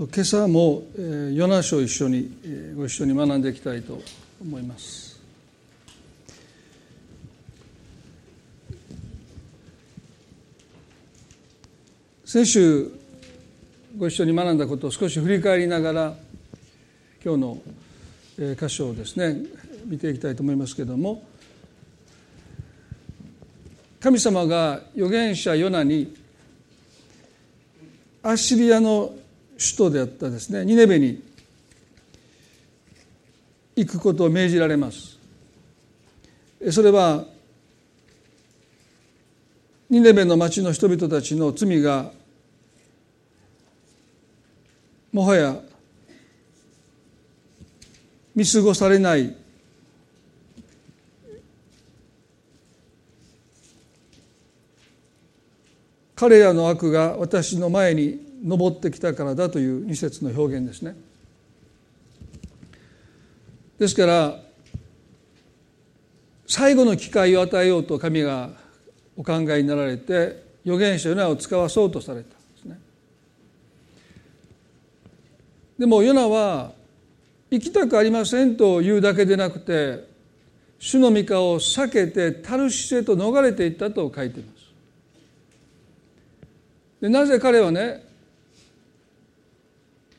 [0.00, 0.84] 今朝も
[1.34, 2.30] ヨナ書を一緒に
[2.76, 4.00] ご一緒に学んでいきたいと
[4.40, 5.18] 思います。
[12.24, 12.92] 先週
[13.96, 16.14] ご一緒に学んだことを少し振り返りながら
[17.24, 17.58] 今日の
[18.56, 19.46] 箇所をですね
[19.84, 21.24] 見ていきたいと思いますけれども
[23.98, 26.14] 神様が預言者ヨナに
[28.22, 29.12] アッシリアの
[29.58, 31.22] 首都であったですねニネベに
[33.76, 35.18] 行くことを命じられます。
[36.70, 37.24] それは
[39.90, 42.10] ニネベの町の人々たちの罪が
[45.12, 45.60] もはや
[48.34, 49.34] 見過ごされない
[56.14, 60.96] 彼らの悪が私の前に登ってきたからだという二節の表現ですね。
[63.78, 64.40] ですから
[66.46, 68.50] 最後の機会を与えようと神が
[69.16, 72.78] お考えになられて預言者ヨナを使わそうとされたんですね。
[75.78, 76.72] でもヨナは
[77.50, 80.08] 行きたくありませんと言うだけでなくて
[80.78, 84.58] 主の御顔を避けてタルシスへと逃れていったと書いています。
[87.00, 88.07] でなぜ彼はね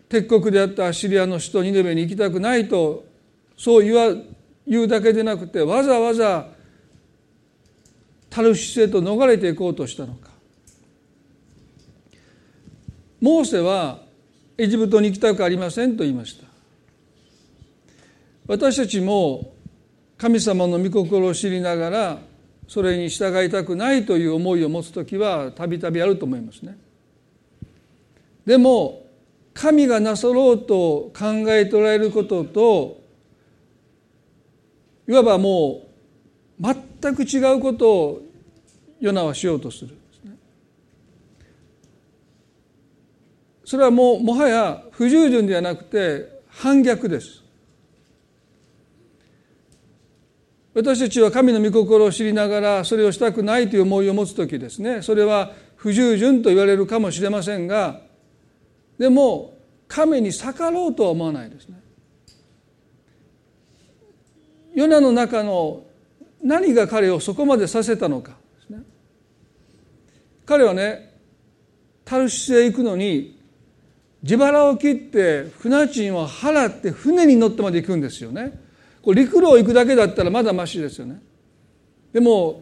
[0.09, 3.05] 敵国であったアシリアの首都ニネベに行きたくないと
[3.55, 4.15] そう言わ
[4.67, 6.47] 言うだけでなくてわざわざ
[8.29, 10.29] タルシスへと逃れていこうとしたのか
[13.21, 13.99] モーセは
[14.57, 16.47] エジプトに行きたくありませんと言いました
[18.47, 19.53] 私たちも
[20.17, 22.17] 神様の御心を知りながら
[22.67, 26.77] それに従いたくないという思いを持つ時はたびたびあると思いますね。
[28.45, 29.08] でも
[29.59, 33.01] 神がなさろうと考えておられることと
[35.05, 35.81] いわばも
[36.61, 36.63] う
[37.01, 38.21] 全く違うことを
[39.01, 39.97] ヨナはしようとする。
[43.65, 47.43] それはもうもはや不従順ではなくて反逆です。
[50.73, 55.01] 私たちは神の御心を知りながらそれをしたくないという思いを持つ時ですね。
[55.01, 58.07] それは不従順と言われるかもしれませんが
[58.99, 61.81] でも神に逆ろうとは思わないですね。
[64.75, 65.83] ヨナの中の
[66.43, 68.83] 何が彼をそこまでさせたのかですね。
[70.45, 71.15] 彼はね
[72.05, 73.39] タルシスへ行くのに
[74.21, 78.69] 自腹を切って船賃を払って船に乗ってまで行くんですよね。
[79.01, 81.21] これ陸路を行くだけだったらまだましですよね
[82.13, 82.61] でも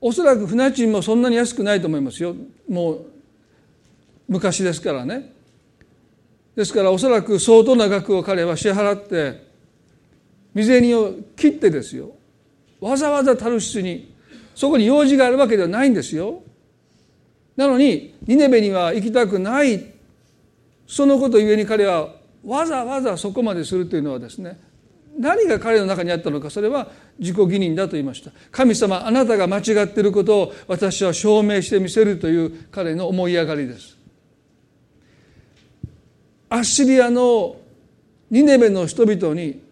[0.00, 2.34] おそらく船賃もそんなに安くないと思いますよ
[2.68, 3.06] もう
[4.28, 5.32] 昔ですからね。
[6.54, 9.46] ですからおそらく相当な額を彼は支払って
[10.54, 12.12] 未銭を切ってですよ。
[12.80, 14.14] わざわざタルシスに
[14.54, 16.42] そこに用事があるわけではないんですよ。
[17.56, 19.92] なのにニネベには行きたくない
[20.86, 22.14] そのことゆえに彼は
[22.44, 24.58] わざわざそこまでするというのはですね
[25.18, 26.88] 何が彼の中にあったのかそれは
[27.18, 28.30] 自己義認だと言いました。
[28.50, 33.95] 神様あなたが間違っていることを私は証明してみせるという彼の思い上がりです。
[36.48, 37.56] アッシリアの
[38.30, 39.62] ニネベの人々に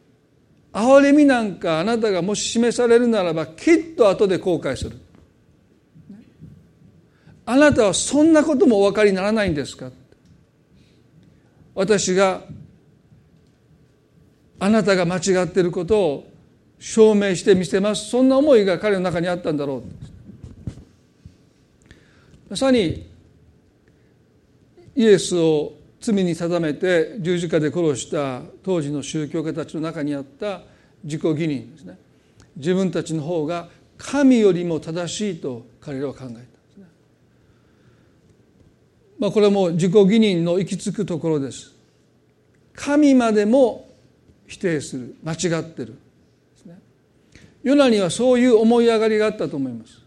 [0.72, 4.98] 憐れみなんかあなたがもし示されるならばきっと後で後悔する。
[7.46, 9.90] あなたはそんなこともお分かりにならないんですか？
[11.74, 12.42] 私が
[14.58, 16.26] あなたが間違っていることを
[16.78, 18.08] 証明してみせます。
[18.08, 19.82] そんな思いが彼の中にあったんだろう。
[22.50, 23.06] まさに
[24.96, 25.72] イエスを
[26.12, 30.62] 罪に定めて十字架で殺した当時の宗教家たちの中にあった
[31.02, 31.98] 自己義認ですね
[32.56, 36.40] 自分たちの方が神よりも正しいと彼らは考えたんで
[36.72, 36.84] すね。
[39.18, 41.74] まあ、これも自己義認の行き着くところです。
[42.74, 43.88] 神までも
[44.46, 45.92] 否定する間違ってるで
[46.56, 46.78] すね
[47.62, 50.02] ヨナにはそういう思い上がりがあったと思います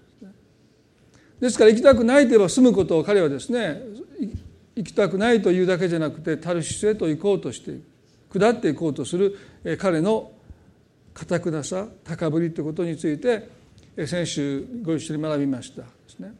[1.39, 3.81] ですから行きたくないと言えば済むことを彼はですね
[4.77, 7.79] 行きたくないというだけじゃなくてタルシスへと行こうとして
[8.31, 9.35] 下っていこうとする
[9.79, 10.31] 彼の
[11.15, 13.49] 固くなさ高ぶりということについて
[14.05, 16.31] 先週ご一緒に学びましたですね。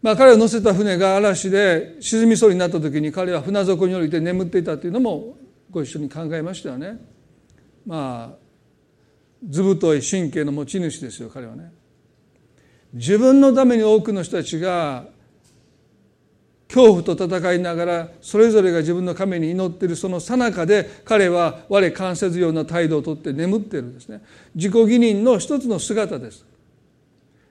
[0.00, 5.36] まあ、彼を乗せた船が嵐で沈みそうになった時に彼は船底に降りて眠っていたというのも
[5.70, 6.98] ご一緒に考えましたよね。
[7.86, 8.36] まあ
[9.46, 11.70] 図太い神経の持ち主ですよ彼はね。
[12.94, 15.06] 自分のために多くの人たちが
[16.68, 24.22] 恐怖と戦いながらそれぞれが自分の神に祈っているその最中で彼は我関せずような態度をとって眠っているんですね。
[24.54, 26.44] 自己義認の一つの姿です。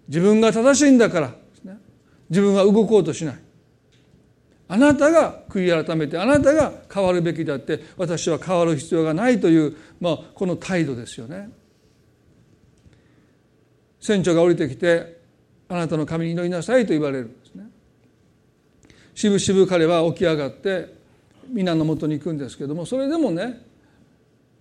[0.08, 1.36] 自分が正しいんだから
[2.30, 3.36] 自分は動こうとしない。
[4.68, 11.50] あなたが悔い改めてあなたが変わるべきだって私は変わる必要がないという、まあ、この態度ですよね。
[14.00, 15.22] 船長が降りてきて
[15.70, 17.38] あなたの神に祈りなさいと言われる。
[19.16, 20.94] しぶしぶ彼は起き上がって
[21.48, 23.62] 皆のもとに行くんですけどもそれでもね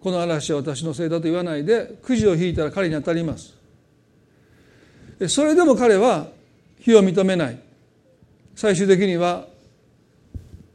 [0.01, 3.55] この嵐は私のせいだと言わないでくじを引いたら彼に当たります。
[5.29, 6.27] それでも彼は
[6.81, 7.59] 非を認めない。
[8.57, 9.47] 最終的には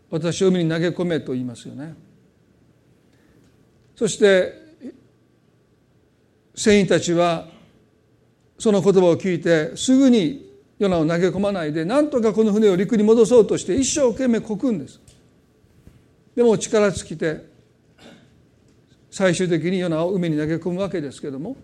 [0.10, 1.94] 私を海に投げ込めと言いますよね。
[3.98, 4.54] そして
[6.56, 7.48] 船員たちは
[8.58, 10.47] その言葉を聞いてすぐに
[10.80, 15.02] ヨナを投げ込まないでなんとかこの船を陸に戻そうとして一生懸命こくんです
[16.36, 17.46] でも力尽きて
[19.10, 21.58] 最終的にヨナを海に投げ込むわけですけども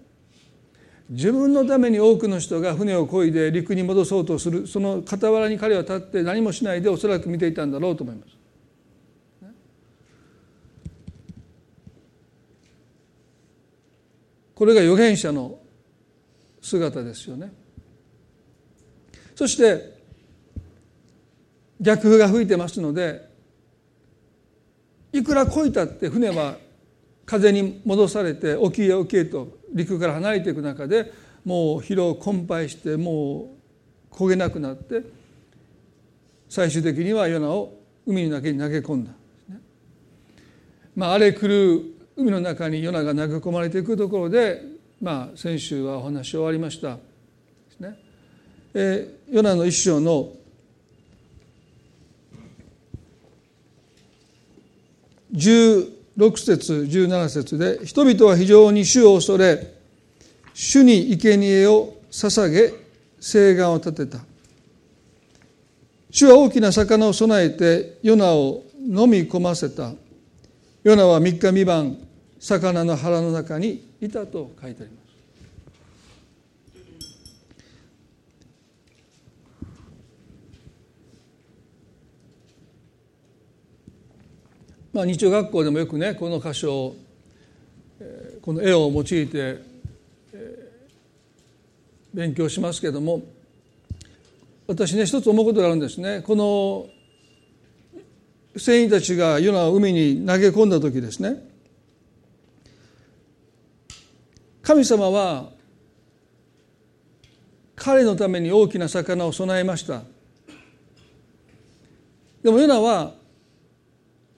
[1.10, 8.34] 自分のために多くの人が船を漕いで陸に戻そうとするその傍らに彼は立って何もしないでおそらく見ていたんだろうと思います。
[14.56, 15.60] これが預言者の
[16.62, 17.52] 姿ですよね。
[19.36, 19.94] そして
[21.80, 23.30] 逆風が吹いてますので
[25.12, 26.58] いくら漕いたって船は
[27.26, 31.12] 風に戻されて沖へ沖へと陸から離れていく中で
[31.46, 33.56] もう疲労困憊しても
[34.12, 35.02] う焦げなくなって
[36.50, 37.74] 最終的にはヨナを
[38.06, 39.12] 海の中に投げ込んだ、
[40.96, 41.82] まあ、荒れ狂う
[42.16, 44.62] 海の中にヨナが投げ込まれていくところで、
[45.02, 46.98] まあ、先週はお話終わりました。
[48.74, 50.32] えー、ヨナの一章の
[55.34, 59.74] 16節17節で人々は非常に主を恐れ
[60.54, 62.74] 主に生贄を捧げ
[63.20, 64.20] 誓願を立てた。
[66.12, 69.94] 主は大きな魚を備えてヨナを飲み込ませた。
[70.84, 71.98] ヨナは3日三晩
[72.40, 75.03] 魚の腹の中にいたと書いてあります。
[84.94, 86.96] まあ、日曜学校でもよくねこの箇所を
[88.44, 89.60] この絵を用いて
[92.14, 93.24] 勉強しますけれども
[94.68, 96.22] 私ね一つ思うことがあるんですね。
[96.22, 96.88] この
[98.56, 101.44] 船員たちがヨナを海に投げ込んだ時ですね。
[104.62, 105.50] 神様は
[107.76, 110.04] 彼のために大きな魚を備えました。
[112.44, 113.23] でもヨナは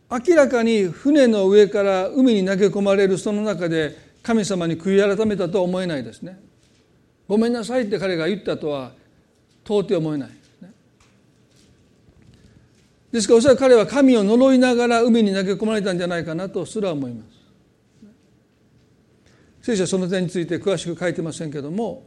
[0.09, 6.39] 明らかに船の上から海に投げ込まれるその中で神様に悔い改めたとは思えないですね。
[7.27, 8.91] ごめんなさいって彼が言ったとは
[9.63, 10.29] 到底思えない。
[13.11, 17.35] ですからおそらく彼は神を呪いながら海に投げ込まれたんじゃないかなとすら思います。
[19.65, 22.05] 聖書はその点について詳しく書いてませんけども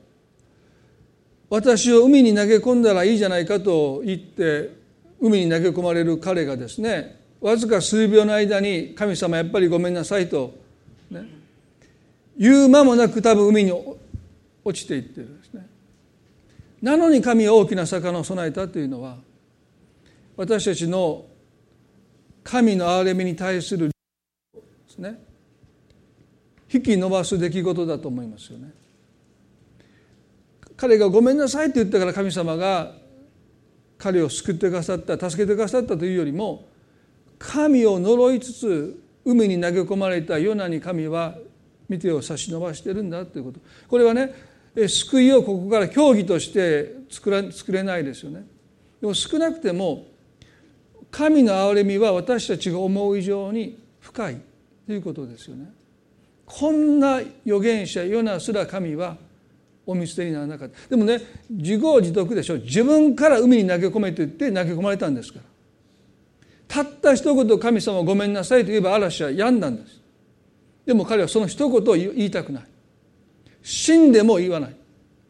[1.50, 4.70] 私を海に投げ込んだらいいじゃないかと言って
[5.20, 10.54] 海に投げ込まれる彼がですねわずか数秒の間に神様やっぱりごめんなさいと、
[11.10, 11.24] ね、
[12.36, 13.72] 言う間もなく多分海に
[14.64, 15.66] 落ちていってるんですね。
[16.82, 19.18] なのに神は大きな魚を備えたというのは
[20.36, 21.26] 私たちの
[22.44, 23.94] 神の憐れみに対するで
[24.88, 25.20] すね。
[26.72, 28.70] 引き伸ばす出来事だと思いますよね。
[30.76, 32.94] 彼がごめんなさいって言ったから神様が
[33.96, 36.68] 彼を救ってくださった助けてくださったというよりも
[37.38, 41.36] 神を呪いつつ海に投げ込まれたヨナに神は
[41.88, 43.60] 見てを差し伸ばしてるんだということ。
[43.88, 44.32] これはね
[44.88, 48.46] 救いをここから競技として作ら作れないですよね。
[49.00, 50.06] でも少なくても
[51.10, 54.40] 神の憐れみは私たちが思う以上に深い
[54.86, 55.72] ということですよね。
[56.44, 59.16] こんな預言者ヨナすら神は
[59.86, 60.88] お見捨てにならなかった。
[60.88, 62.58] でもね自業自得でしょ。
[62.58, 65.44] 自分から海に投げ込めと言って投げ込まれたんですから。
[66.68, 70.00] たった一言神様ごめんなさいと言えば嵐は病んだんです。
[70.86, 72.64] でも彼はその一言を言いたくない。
[73.62, 74.76] 死んでも言わない。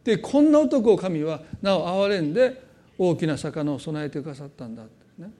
[0.04, 2.62] でこんな男を神はなお憐れんで
[2.96, 4.82] 大きな魚を備えてくださったんだ、
[5.18, 5.30] ね、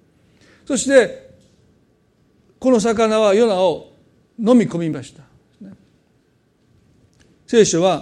[0.66, 1.30] そして
[2.58, 3.92] この魚はヨナを
[4.38, 5.22] 飲み込みました、
[7.46, 8.00] 聖書は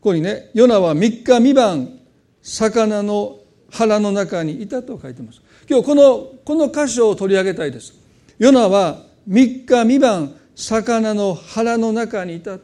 [0.00, 2.00] ここにねヨナは3日三晩
[2.42, 3.38] 魚の
[3.70, 5.40] 腹の中にいたと書いてます。
[5.68, 7.92] 今日このこの箇所を取り上げたいです。
[8.38, 12.40] ヨナは3日三晩魚の腹の中にい。
[12.40, 12.58] た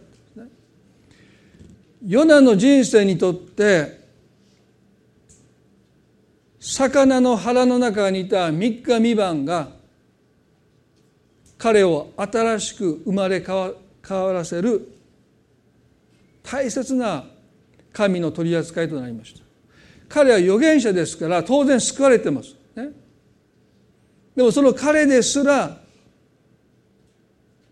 [2.07, 4.01] ヨナの人生にとって
[6.61, 9.69] 魚の腹の中にいた3日三晩が
[11.59, 13.73] 彼を新しく生まれ変わ
[14.33, 14.93] らせる
[16.43, 17.25] 大切な
[17.93, 19.43] 神の取り扱いとなりました。
[20.09, 22.91] 彼は預言者ですから当然救われてます、ね、
[24.35, 25.79] でもその彼ですら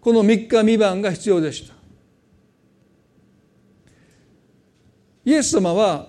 [0.00, 1.74] この3日三晩が必要でした。
[5.24, 6.08] イエス様は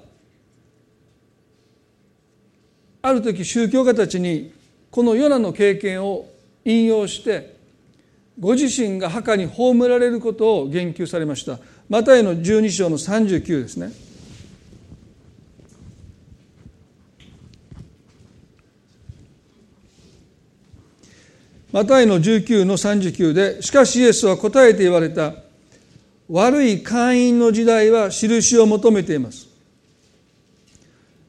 [3.02, 4.54] ある時宗教家たちに
[4.90, 6.30] このヨナの経験を
[6.64, 7.56] 引用して
[8.40, 11.60] ご自身が墓に葬られることを言及されました。
[11.90, 13.92] マタイの12章の39ですね。
[21.72, 25.34] マタイの19の39でしかしイエスは答えて言われた。
[26.30, 29.48] 悪い会員の時代は印を求めています。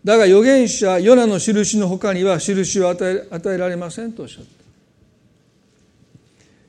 [0.05, 4.51] だが預言者ヨナの印の他には印を与え与えられませんとおっしゃった。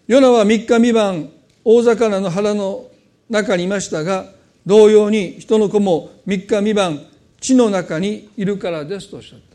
[0.07, 1.29] ヨナは3日三晩
[1.63, 2.87] 大魚の腹の
[3.29, 4.25] 中にいましたが
[4.65, 7.01] 同様に人の子も3日三晩
[7.39, 9.53] 地の中にいるからですとおっしゃった。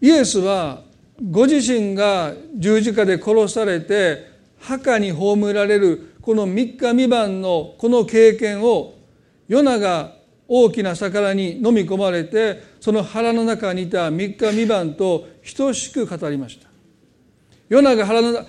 [0.00, 0.82] イエスは
[1.22, 4.30] ご自身が十字架で殺されて
[4.60, 8.94] 墓に葬られるこの3日三晩のこの経験を
[9.48, 10.16] ヨナが
[10.48, 16.68] 大きな魚に飲み込まれてその腹の中にいた3日三晩と等しく語りました。
[17.68, 18.46] ヨナが腹の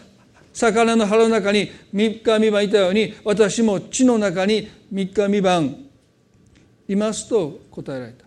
[0.54, 5.76] 魚の腹の中に3日三晩いたように私も地の中に3日三晩
[6.88, 8.27] いますと答えられた。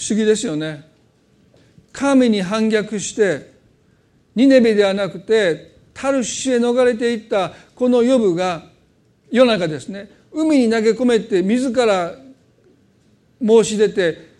[0.00, 0.82] 不思議ですよね。
[1.92, 3.52] 神に反逆して
[4.34, 8.62] ニネベではなくてタルシへ逃れていったこのヨブが
[9.30, 10.10] 夜中ですね。
[10.32, 12.14] 海に投げ込めて自ら
[13.46, 14.30] 申し出て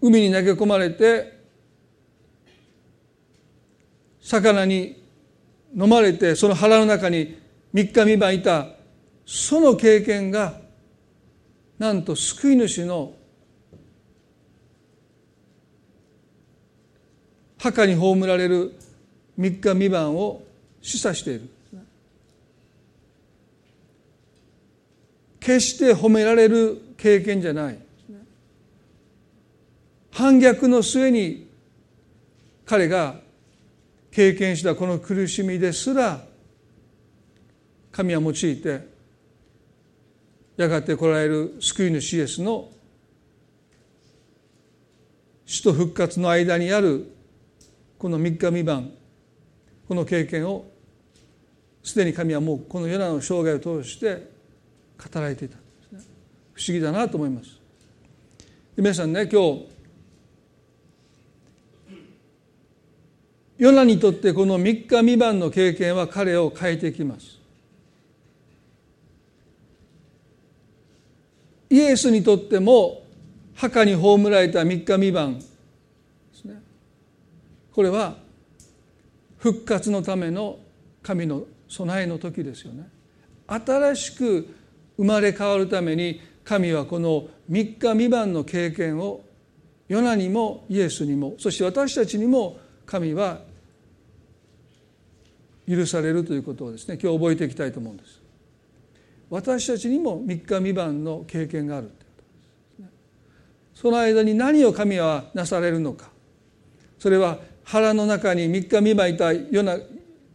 [0.00, 1.38] 海に投げ込まれて
[4.20, 5.00] 魚に
[5.76, 7.38] 飲まれてその腹の中に
[7.72, 8.66] 3日三晩いた。
[9.24, 10.60] その経験が
[11.78, 13.14] なんと救い主の
[17.64, 18.74] 墓に葬られる
[19.38, 20.42] 3日三晩を
[20.82, 21.48] 示唆している。
[25.40, 27.78] 決して褒められる経験じゃない。
[30.10, 31.48] 反逆の末に
[32.66, 33.16] 彼が
[34.10, 36.22] 経験したこの苦しみですら
[37.90, 38.86] 神は用いて
[40.58, 42.68] やがて来られる救い主イエスの
[45.46, 47.13] 死と復活の間にある
[48.04, 48.90] この3日三晩
[49.88, 50.66] この経験を
[51.82, 54.28] すでに神はもうこのヨナの生涯を通して
[54.98, 55.56] 語られていた。
[56.52, 57.58] 不思議だなと思います。
[58.76, 59.68] 皆さんね今日
[63.56, 67.40] ヨナにとってこの3日三晩の経験は彼を変えてきます。
[71.70, 73.02] イエスにとっても
[73.54, 75.46] 墓に葬られた3日三晩で
[76.34, 76.63] すね。
[77.74, 78.16] これは
[79.38, 80.58] 復活のための
[81.02, 82.88] 神の備えの時ですよね。
[83.48, 84.56] 新しく
[84.96, 89.22] 生まれ変わるために神はこの3日三晩の経験を
[89.88, 93.40] ヨナにもイエスにもそして私たちにも神は
[95.68, 98.20] 許されるということをですね今日覚えていきたいと思うんです。
[99.30, 102.22] 私たちにも3日三晩の経験があるというこ
[102.78, 102.88] とで
[103.74, 106.10] すその間に何を神はなされるのか。
[107.00, 109.78] それは腹の中に3日三晩いたヨナ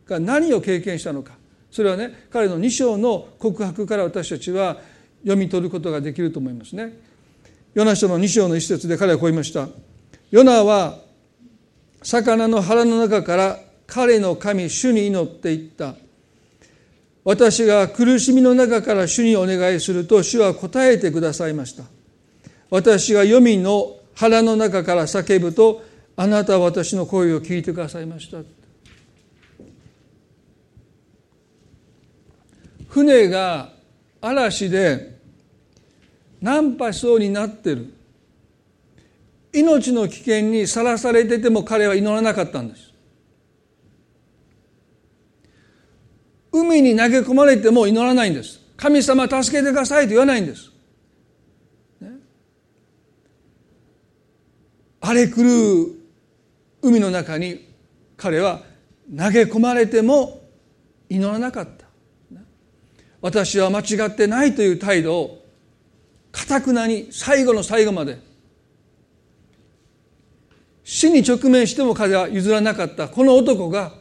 [0.05, 1.33] が何を経験したのか
[1.71, 4.77] それはね彼の2章の告白から私たちは
[5.21, 6.93] 読み取ることができると思いますね。
[7.73, 9.67] ヨナ書の2章の一節で彼はこう言いました。
[10.31, 10.97] ヨナは
[12.01, 15.95] 魚の腹の中から彼の神主に祈っていった。
[17.23, 21.83] 私が苦しみの中から主にお願いすると主は答えてくださいました。
[22.69, 25.83] 私が黄泉の腹の中から叫ぶと
[26.21, 28.39] あなたは私の声を聞いてくださいました。
[32.89, 33.71] 船が
[34.19, 35.17] 嵐で
[36.41, 37.93] 難破しそうになってる
[39.53, 42.93] 命の危険にさらされてても彼は祈らなかったんです
[46.51, 50.69] 海に投げ込まれても祈らないんです神様助けてくださいと言わないんです。
[52.01, 52.09] ね、
[54.99, 55.43] 荒れ狂
[55.95, 55.98] う
[56.81, 57.67] 海の中に
[58.17, 58.61] 彼は
[59.09, 60.41] 投げ込まれても
[61.09, 61.85] 祈らなかった。
[63.21, 65.45] 私は間違ってないという態度を
[66.31, 68.19] かたくなに最後の最後まで。
[70.83, 73.09] 死に直面しても彼は譲らなかった。
[73.09, 73.93] この男が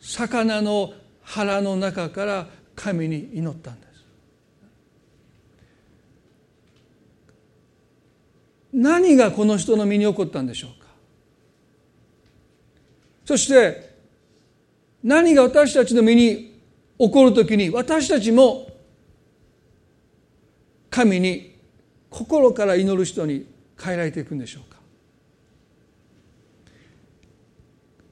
[0.00, 0.92] 魚の
[1.22, 2.46] 腹の中から
[2.76, 4.04] 神に祈ったんです。
[8.72, 10.85] 何がこの人の身に起こったんでしょうか。
[13.26, 13.96] そして
[15.02, 16.60] 何が私たちの身に
[16.96, 18.68] 起こるときに私たちも
[20.88, 21.58] 神に
[22.08, 23.46] 心から祈る人に
[23.78, 24.76] 変えられていくんでしょうか。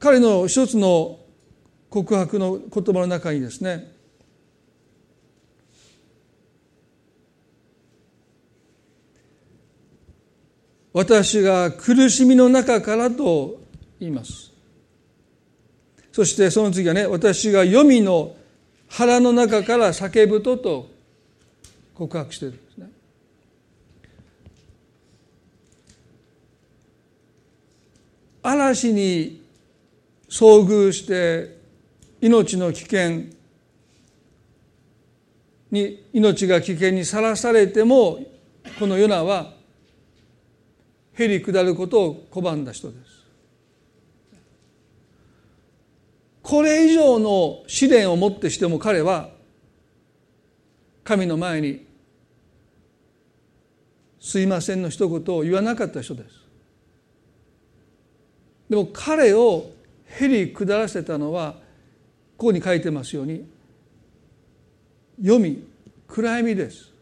[0.01, 1.21] 彼の一つの
[1.89, 3.95] 告白の言葉の中にですね
[10.93, 13.61] 私が苦しみの中からと
[14.01, 14.54] 言います。
[16.15, 18.37] そしてその次はね私が黄泉の
[18.87, 20.89] 腹の中から叫ぶとと
[21.93, 22.91] 告白しているんですね。
[28.45, 29.43] 嵐に
[30.29, 31.59] 遭遇して
[32.21, 33.23] 命の危険
[35.73, 38.21] に命が危険にさらされても
[38.79, 39.55] このヨナは
[41.15, 43.04] へり下ることを拒んだ人です。
[46.45, 49.31] これ以上の試練をもってしても彼は
[51.03, 51.87] 神の前に
[54.21, 56.45] 「すいません」の一言を言わなかった人です。
[58.69, 59.71] でも彼を
[60.05, 61.55] へり下らせたのは
[62.37, 63.47] ここに書いてますように
[65.17, 65.67] 読み
[66.07, 66.93] 暗闇です。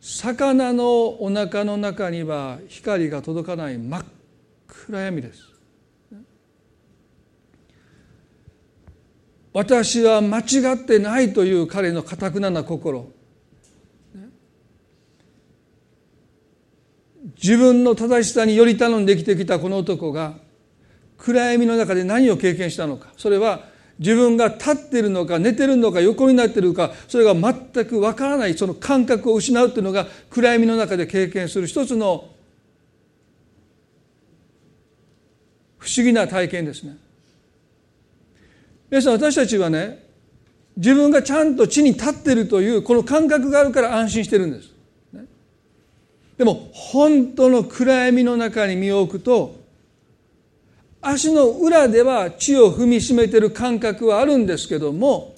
[0.00, 4.04] 魚のお腹の中には光が届かない真っ
[4.68, 5.57] 暗闇です。
[9.58, 13.10] 私は間違ってないという彼のかたくなな心
[17.42, 20.34] 自分の正しさにより頼んで生きてきたこの男が
[21.16, 23.64] 暗闇の中で何を経験したのかそれは
[23.98, 32.28] 自分が立っているのか寝てるのか横になっているかそれが全くわからないその感覚を失うというのが暗闇の中で経験する一つの
[35.78, 37.07] 不思議な体験ですね。
[38.90, 40.06] 皆さん私たちはね
[40.76, 44.72] 自分がちゃんと地に立っているというこの感覚があるから安心してるんです。
[46.36, 49.58] でも本当の暗闇の中に身を置くと
[51.00, 55.34] 足の裏では地を踏みしめてる感覚はあるんですけども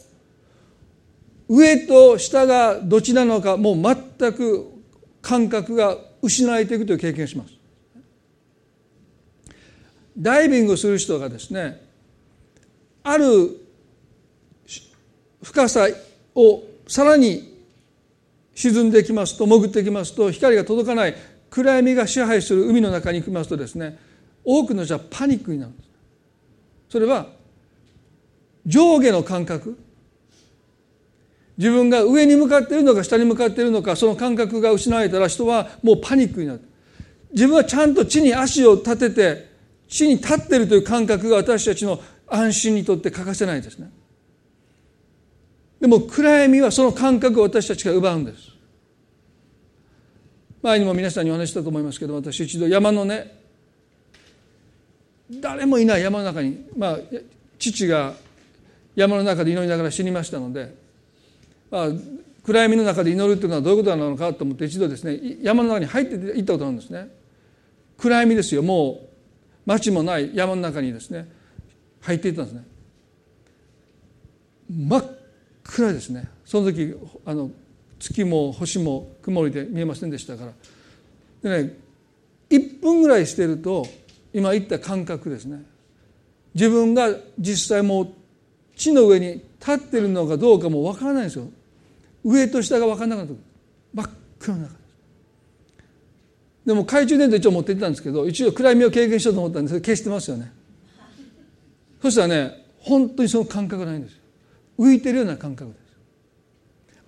[1.49, 4.67] 上と下がどっちなのかもう全く
[5.23, 7.55] 感覚が失われていくという経験をします。
[10.19, 11.90] ダイビングする人がですね
[13.03, 13.57] ある
[15.43, 15.89] 深さ
[16.35, 17.51] をさらに
[18.55, 21.15] 沈んできますと潜ってきますと光が届かない
[21.49, 23.99] 暗闇が支配する海の中に行きますとですね
[24.45, 25.89] 多くの人はパニックになるんです
[26.91, 27.27] それは
[28.67, 29.79] 上下の感覚
[31.57, 36.61] 自分が上に向かっているのか下に向かっているのかその感覚が失われたら人はもうパニックになる
[37.33, 39.51] 自分はちゃんと地に足を立てて
[39.89, 43.91] 地に立っているという感覚が私たちの安心にとって欠かせないですね。
[45.81, 48.51] でも暗闇はその感覚を私たちが奪うんです。
[50.63, 53.35] 前にも皆さんにお話したと思いますけど私一度山のね
[55.31, 56.99] 誰もいない山の中にまあ
[57.59, 58.15] 父が
[58.95, 60.75] 山の中で祈りながら死にましたので、
[61.71, 61.89] まあ、
[62.45, 67.09] 暗闇の中で祈るっていうのはどういうことなのかと思って一度ですね山の中に入っていったことなんですね。
[67.97, 68.63] 暗闇ですよ。
[68.63, 69.09] もう
[69.67, 71.40] 町もない山の中にですね
[72.01, 72.65] 入っていったんですね。
[74.71, 75.05] 真っ
[75.65, 76.29] 暗ですね。
[76.45, 77.51] その時あの
[77.99, 80.53] 月も星も曇りで見えませんでしたから。
[81.43, 81.77] でね
[82.51, 83.87] 1分ぐらいしてると
[84.33, 85.63] 今言った感覚ですね。
[86.55, 88.09] 自分が実際もう
[88.77, 91.49] 地の上に立ってるのかどうかもわからないんですよ。
[92.25, 93.33] 上と下が分からなかった
[93.95, 94.81] 真っ暗な中。
[96.67, 100.53] でも懐中電灯一応持って行ったんですけど一応暗闇を経験しようと思ったんですけど消してますよね。
[102.03, 104.17] そしたらね本当にその感覚がないんです
[104.79, 105.81] 浮いてるような感覚です。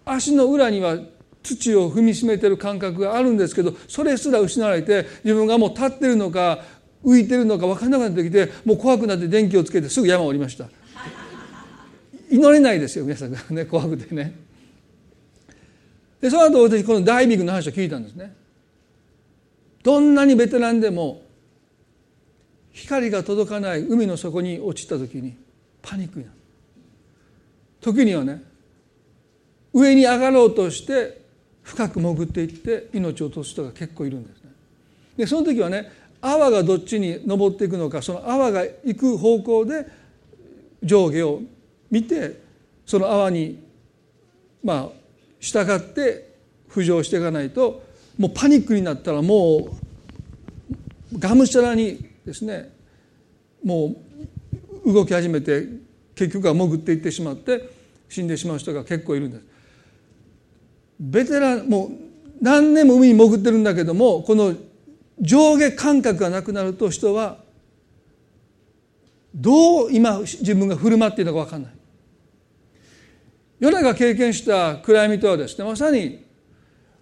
[0.05, 0.99] 足の裏には
[1.43, 6.61] 土を踏みしめてる感覚があるんですけどそれすら失われて自分がもう立ってるのか
[7.05, 10.69] 浮いてるのか分からなくなってきてもう怖くなって電気をつけてすぐ山を降りました。
[12.31, 13.33] 祈れないですよ皆さん。
[13.55, 14.35] ね怖くてね
[16.21, 18.35] でその後私このダイビングの話を聞いたんですね。
[19.83, 21.23] どんなにベテランでも
[22.73, 25.37] 光が届かない海の底に落ちた時に
[25.83, 26.37] パニックになる。
[27.81, 28.43] 時にはね
[29.73, 31.23] 上に上がろうとして
[31.63, 34.51] 深く潜っていって命を落とす人が結構いるんですね。
[35.17, 39.87] でその時はね泡がどっちに登っていくのかその泡が行く方向で
[40.83, 41.43] 上下を
[41.91, 42.41] 見て
[42.87, 43.63] その泡に
[44.63, 44.89] まあ
[45.41, 46.33] 従って
[46.71, 47.83] 浮上していかないと
[48.17, 49.77] もうパニックになったらも
[51.13, 52.73] うがむしゃらにですね
[53.65, 53.97] も
[54.85, 55.67] う動き始めて
[56.15, 57.71] 結局は潜っていってしまって
[58.09, 59.45] 死んでしまう人が結構いるんです。
[61.01, 61.91] ベテランもう
[62.41, 64.55] 何年も海に潜ってるんだけどもこの
[65.21, 67.39] 上下感覚がなくなると人は
[69.35, 71.73] どう今自分が振る舞っているのか分かんない。
[73.61, 76.25] ヨナが経験した暗闇とはですねまさに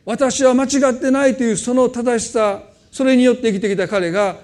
[0.04, 4.36] 私は間違ってないというその正しさそれによって生きてきた彼が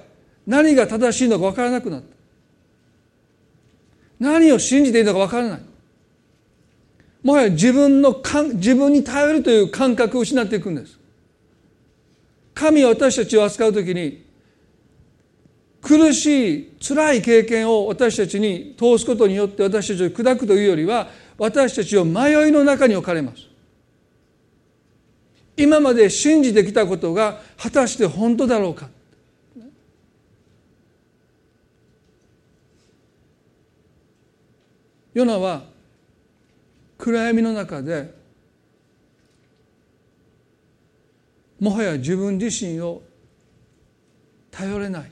[0.47, 2.07] 何が正しいのか分からなくなった。
[4.19, 5.61] 何を信じていいのか分からない。
[7.23, 8.23] もはや自分の
[8.55, 10.99] 自分に頼るという感覚を失っていくんです。
[12.55, 14.25] 神は私たちを扱う時に
[15.83, 23.43] 苦しい辛い経験を私たちに通すことによって私たちを砕くというよりは私たちを迷いの中に置かれます。
[25.57, 28.89] 今まで信じてきたことが果たして本当だろうか。
[35.17, 35.65] ヨナは
[36.99, 38.13] 暗闇の中で
[41.59, 43.03] もはや自分自身を
[44.51, 45.11] 頼れない。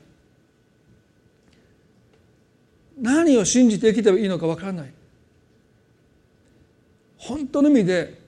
[3.01, 4.93] 何を信じて生きていいのかわからない。
[7.17, 8.21] 本当の意味で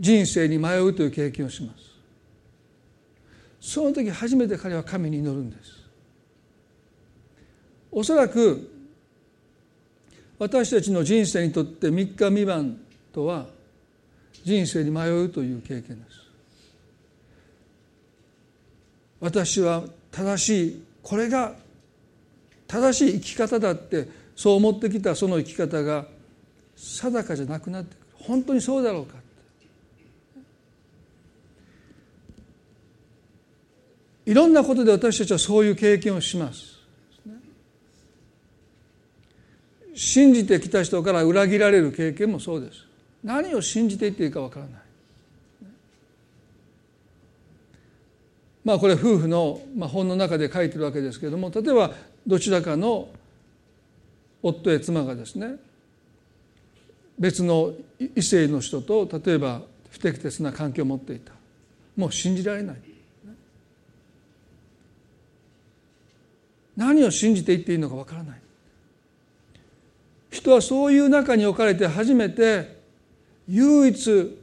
[0.00, 1.82] 人生に迷うという経験をします。
[3.60, 5.82] その時初めて彼は神に祈るんです。
[7.90, 8.71] おそらく
[10.42, 12.76] 私たちの人生にとって3日未満
[13.12, 13.46] とは
[14.42, 16.20] 人生に迷うという経験です。
[19.20, 21.54] 私は正しいこれが
[22.66, 26.06] 正しい生き方だってそう思ってきたその生き方が
[26.74, 28.06] 定かじゃなくなってくる。
[28.14, 29.18] 本当にそうだろうか
[34.26, 36.71] いろんなことで私たちはそういう経験をします。
[39.94, 42.86] 信じてきた人から裏切られる経験もそうです。
[43.22, 44.82] 何を信じていっていいかわからない。
[48.64, 51.90] まあこれ夫婦の本の中で書いてるわけですけれども例えば
[52.26, 53.08] どちらかの
[54.42, 55.56] 夫や妻がですね
[57.18, 57.72] 別の
[58.14, 61.32] 異性の人と例えば不適切な関係を持っていた。
[61.96, 62.76] もう信じられない。
[66.76, 68.41] 何を信じていっていいのかわからない。
[70.32, 72.80] 人はそういう中に置かれて初めて
[73.46, 74.38] 唯一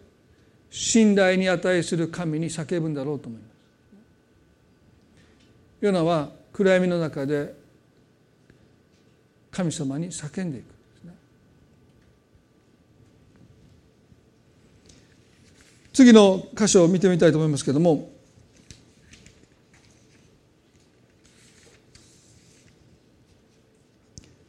[0.69, 3.49] 信頼に値する神に叫ぶんだろうと思います。
[5.82, 7.56] ヨナは暗闇の中で
[9.49, 11.13] 神様に叫んでいくんですね。
[15.91, 18.12] 次の箇所を見てみたいと思いますけれども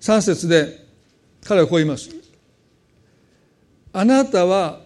[0.00, 0.89] 3節で
[1.44, 2.10] 彼はこう言います。
[3.92, 4.80] あなたは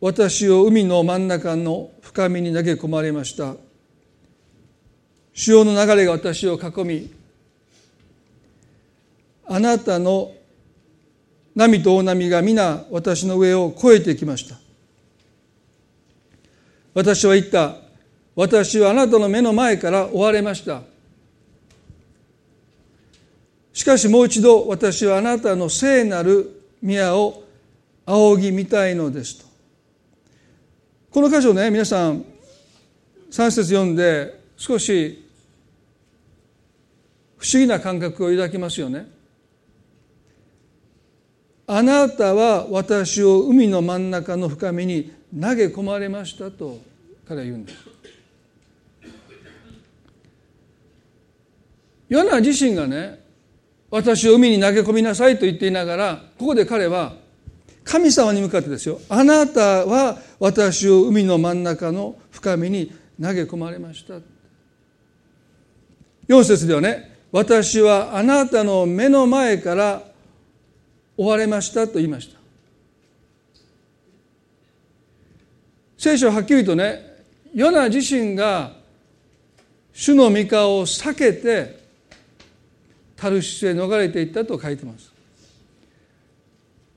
[0.00, 3.56] 私を海の真ん中の深みに投げ込まれました。
[5.34, 7.12] 潮の流れが私を囲み、
[9.46, 10.32] あなたの
[11.54, 14.56] 波と大波が皆私の上を越えてきました。
[16.94, 17.76] 私は言った。
[18.34, 20.82] 私はあなたの目の前から追われました。
[23.76, 27.42] しかしもう一度私はあなたの聖なる宮を
[28.06, 29.44] 仰ぎ見たいのですと。
[31.10, 32.24] この箇所ね皆さん
[33.30, 35.22] 3節読んで少し
[37.36, 39.10] 不思議な感覚を抱きますよね。
[41.66, 46.78] あなたは私を海の真ん中の深みに投げ込まれましたと
[47.28, 47.78] 彼は言うんです。
[52.08, 53.25] ヨナ自身がね
[53.96, 57.14] 私を海に投げ込みなさいと言っていながらここで彼は
[57.82, 59.00] 神様に向かってですよ。
[59.08, 64.16] あなたは私を海の真ん中の深みに投げ込まれました。
[66.28, 70.02] 4節ではね私はあなたの目の前から
[71.16, 72.38] 追われましたと言いました。
[75.96, 77.00] 聖書はっきりとね
[77.54, 78.72] ヨナ自身が
[79.94, 81.85] 主の御顔を避けて
[83.16, 85.12] タルシスへ逃れていったと書いてます。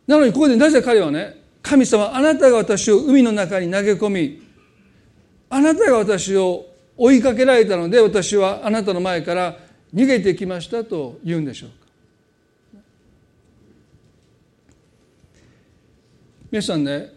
[0.05, 4.41] なのにここでなぜ彼はね神様あなたが私を海の中に投げ込み
[5.49, 6.65] あなたが私を
[6.97, 9.57] 追いかけられたので私はあなたの前から
[9.93, 11.75] 逃げてきましたと言うんでしょうか。
[16.51, 17.13] 皆さんね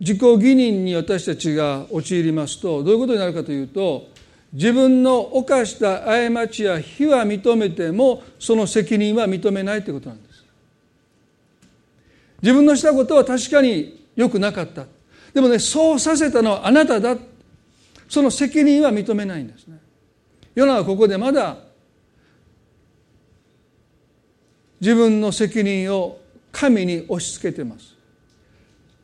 [0.00, 4.08] 自己義認に私たちが陥りますとどういうことになるかというと
[4.54, 10.44] 自分の犯した過ちや非は認めてもその責任は認めないということなんです。
[12.40, 14.86] 自分のしたことは確かに良くなかった。
[15.32, 17.16] でもねそうさせたのはあなただ。
[18.08, 19.78] その責任は認めないんですね。
[20.54, 21.56] ヨナはここでまだ
[24.80, 26.20] 自分の責任を
[26.52, 27.96] 神に押し付けてます。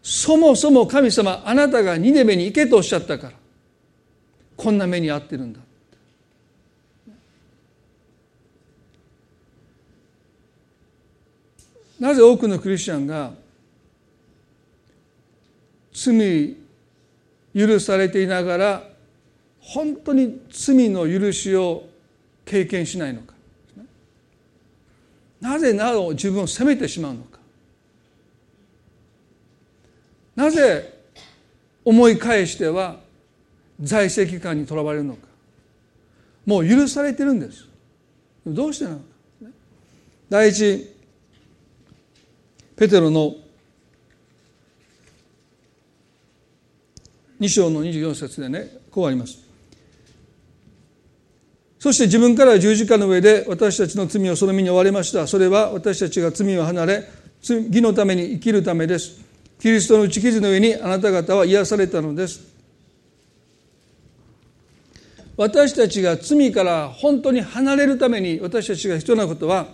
[0.01, 3.39] そもそも神様あなたがニネベに行けとおっしゃったから。
[4.61, 5.61] こんな目に遭ってるんだ。
[11.99, 13.33] なぜ多くのクリスチャンが
[15.94, 16.59] 罪
[17.55, 18.88] 許されていながら
[19.61, 21.88] 本当に罪の許しを
[22.44, 23.33] 経験しないのか。
[25.40, 27.38] なぜなお自分を責めてしまうのか。
[30.37, 31.01] なぜ
[31.83, 33.00] 思い返しては
[33.81, 35.27] 在籍感にとらわれるのか。
[36.47, 37.66] もう許されてるんです。
[38.47, 39.05] どうしてなのか
[40.29, 40.95] 第一
[42.77, 43.35] ペテロの
[47.40, 49.38] 2章の24節でねこうあります。
[51.79, 55.27] そして自分から十字架の上で私たちの罪をその身に追われました。
[55.27, 57.09] それは私たちが罪を離れ
[57.43, 59.21] 義のために生きるためです。
[59.59, 62.60] キリストの打ち傷の上にあなた方は癒されたのです。
[65.40, 69.68] 私たちが罪から本当に離れるために私たちが必要なことは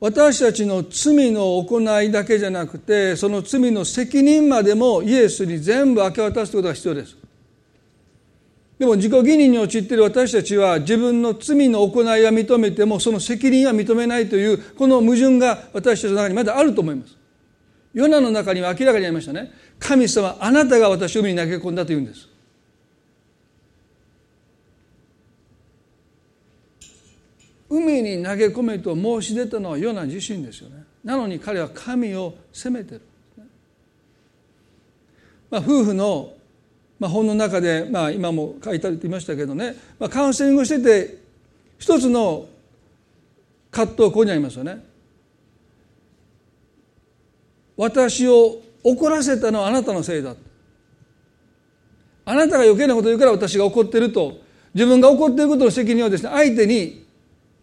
[0.00, 7.18] 私たちの罪の行いだけじゃなくてその罪の責任までもイエスに全部明け渡すことが必要です。
[8.78, 17.14] でも自己義認に陥っている私たちは自分の罪の行いは認めてもその責任は認めないというこの矛盾が私たちの中にまだあると思います。
[17.92, 19.52] ヨナの中には明らかにありましたね。
[19.78, 22.37] 神様あなたが私を海に投げ込んだというんです。
[27.70, 33.02] 海に投げ込めと申し出たのはヨナ自身ですよねなのに彼は神を責めてる、
[35.50, 36.32] まあ、夫婦の
[36.98, 41.18] まあ、本の中で、まあ、今も書いてありましたけどね、まあ、カウンセリングしてて
[41.78, 42.46] 一つの
[43.70, 44.84] 葛藤ここにありますよね。
[47.76, 50.34] 私を怒らせたのはあなたのせいだ。
[52.24, 54.38] あなたが余計なこと言うから私が怒ってると
[54.74, 57.06] 自分が怒っていることの責任をですね相手に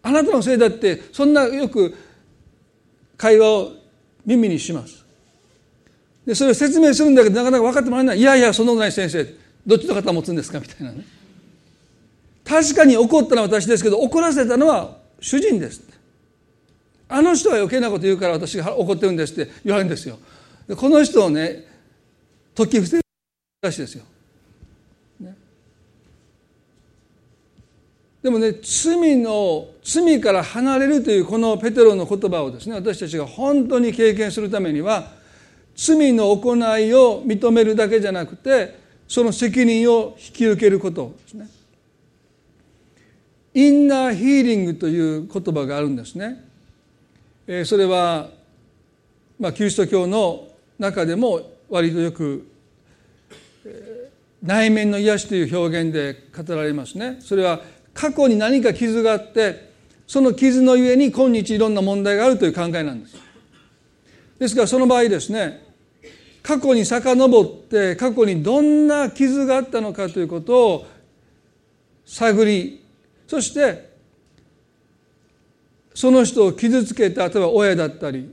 [0.06, 1.96] あなたのせいだってそんなよく
[3.18, 3.72] 会話を
[4.24, 5.04] 耳にします。
[6.28, 8.20] でそれを説明するんだけどなかなか分かってもらえない。
[8.20, 9.26] いやいやそんなことない先生
[9.66, 11.04] どっちの方持つんですかみたいなね。
[12.44, 15.82] 確かに怒ったのは私ですけど怒らせたのは主人です。
[17.10, 20.20] あの人は余計なこと言うから私が怒ってるんですって言われるんですよ。
[20.78, 21.66] この人をね
[22.56, 23.04] 解き伏せる
[23.64, 24.04] らしいですよ、
[25.20, 25.36] ね、
[28.26, 35.12] でもね罪の罪から離れるというこのペテロの言葉をですね私たちが本当に経験するためには
[35.76, 41.48] 罪の行いを認めるだけじゃなくてその責任を引き受けることですね。
[43.54, 46.44] インナーヒーリングという言葉があるんですね。
[47.46, 48.32] えそれは、
[49.40, 50.48] まあ、キリスト教の
[50.80, 52.48] 中でも割とよく
[54.42, 57.18] 内面の癒しという表現で語られますね。
[57.20, 57.62] それは
[57.96, 59.72] 過去に何か傷があって
[60.06, 63.16] その傷のゆえに今日いろんな問題があるという考えなんです。
[64.38, 65.66] ですからその場合ですね
[66.44, 70.88] 過去に遡って過去にどんな傷があったのかということを
[72.06, 72.84] 探り
[73.28, 73.90] そして
[75.96, 78.30] その人を傷つけた例えば親だったり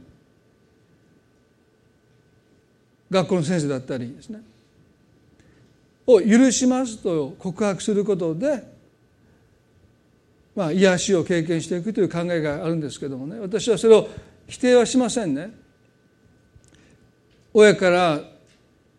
[3.10, 4.42] 学校の先生だったりですね
[6.06, 8.64] を許しますと告白することで、
[10.54, 13.38] まあ、癒しを経験していくという考えがあるんですけどもね。
[13.40, 14.08] 私はそれを
[14.46, 15.52] 否定はしませんね。
[17.54, 18.20] 親から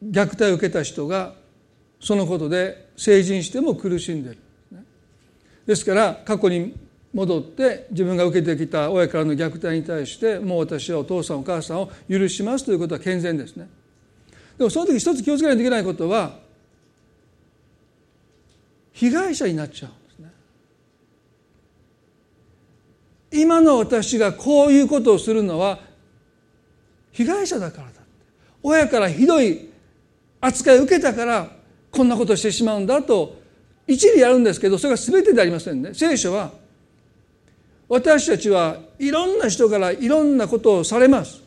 [0.03, 1.33] 虐待を受けた人が
[1.99, 4.37] そのことで成人しても苦しんでる。
[5.65, 6.75] ですから過去に
[7.13, 13.69] 戻って自分が受けてきた親からの虐待に対してもう私はお父さんお母さんを許しますということは健全ですね。
[14.57, 16.39] でもその時一つ気をつけないといけないことは
[18.93, 20.29] 被害者になっちゃうんですね
[23.33, 25.79] 今の私がこういうことをするのは
[27.11, 27.93] 被害者だからだ
[28.61, 29.69] 親からひどい
[30.39, 31.47] 扱いを受けたから
[31.91, 33.41] こんなことをしてしまうんだと
[33.87, 35.93] 一理やるんですけどそれが全てでありませんね。
[35.93, 36.51] 聖書は
[37.89, 41.43] 私たちはいろんな人からいろんなことをされます。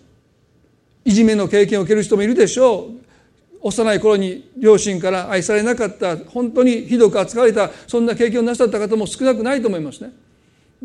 [1.05, 3.07] いじめの経験を受ける人もいるでしょう。
[3.63, 10.13] 幼い頃に両親から愛されなかった本当にひどく扱われたそんな経験をなさった方も少なくないと思いますね。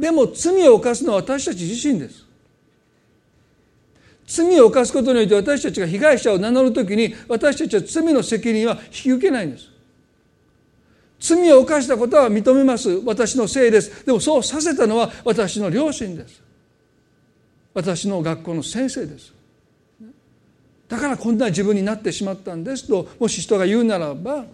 [0.01, 2.25] でも罪を犯すのは私たち自身です。
[4.25, 9.69] 罪を犯すことによって私たちが被害者を名乗るときに私たちは罪の責任は引き受けないんです。
[11.19, 12.89] 罪を犯したことは認めます。
[13.05, 14.03] 私のせいです。
[14.03, 16.41] でもそうさせたのは私の両親です。
[17.75, 19.31] 私の学校の先生です。
[20.89, 24.45] だからこんな自分になってしまったんですともし人が言うならば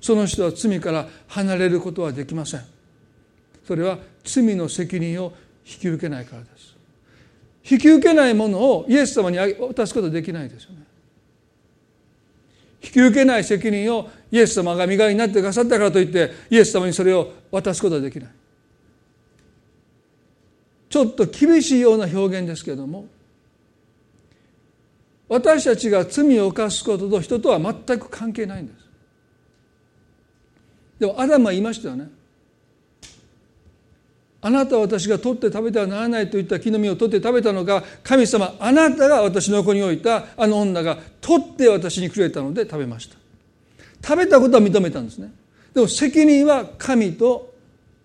[0.00, 2.75] その人は罪から離れることはできません。
[3.66, 5.32] それは罪の責任を
[5.66, 6.76] 引き受けないからです。
[7.68, 10.86] 引き受けないものをイエス様に渡すことはできないですよね。
[12.80, 18.28] 引き受けない責任をイエス様が身代わりになってくださったからといってイエス様にそれを渡すことはできない。
[20.88, 23.06] ちょっと厳しいような表現ですけれども
[25.28, 28.86] 私たちが罪を犯すことと人とは全く関係ないんです。
[31.00, 32.08] でもアダムは言いましたよね。
[34.42, 43.16] あなたは私が取って食べてはならないといった木の実を取って食べたのか神様あなたが私の横に置いたあの女が取って私にくれたので食べました。
[44.06, 45.32] 食べたことは認めたんですね。
[45.74, 47.54] でも責任は神と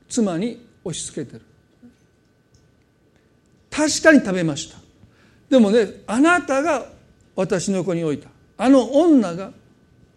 [0.10, 1.41] 妻に押し付けてる。
[3.70, 4.78] 確かに食べました。
[5.50, 6.86] でもねあなたが
[7.36, 8.30] 私の横に置いた。
[8.58, 9.52] あの女が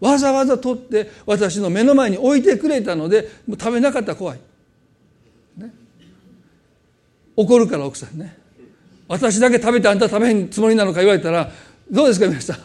[0.00, 4.40] わざわざ取って私の目の前に置いてくれたので食べなかったら怖い。
[7.36, 8.36] 怒るから奥さんね。
[9.08, 11.50] 私だけ食べてあんた食べへんつもりなのか言われたら
[11.90, 12.56] どうですか皆さん？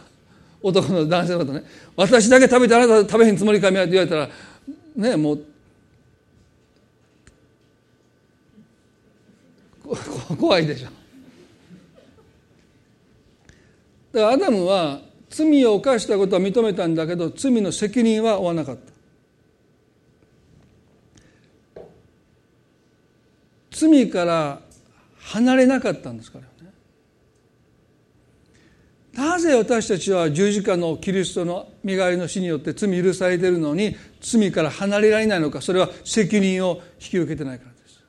[0.62, 1.64] 男の男性の方ね。
[1.96, 4.30] 私だけ食べてあなた食べへんつもりかって言われたら
[4.96, 5.46] ねもう
[10.38, 10.88] 怖いでしょ。
[14.12, 18.99] だからアダムは罪を犯したことは認めたんだけど罪の責任は負わなかった。
[23.80, 24.60] 罪から
[25.20, 26.74] 離れなかったんですからね。
[29.14, 38.04] なぜ私たちは十字架のキリストの身代わりの死によって罪許されているのに罪から離れられないのかそれは責任を引き受けてないからです。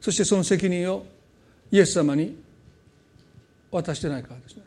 [0.00, 1.06] そしてその責任を
[1.70, 2.36] イエス様に
[3.70, 4.62] 渡してないからですね。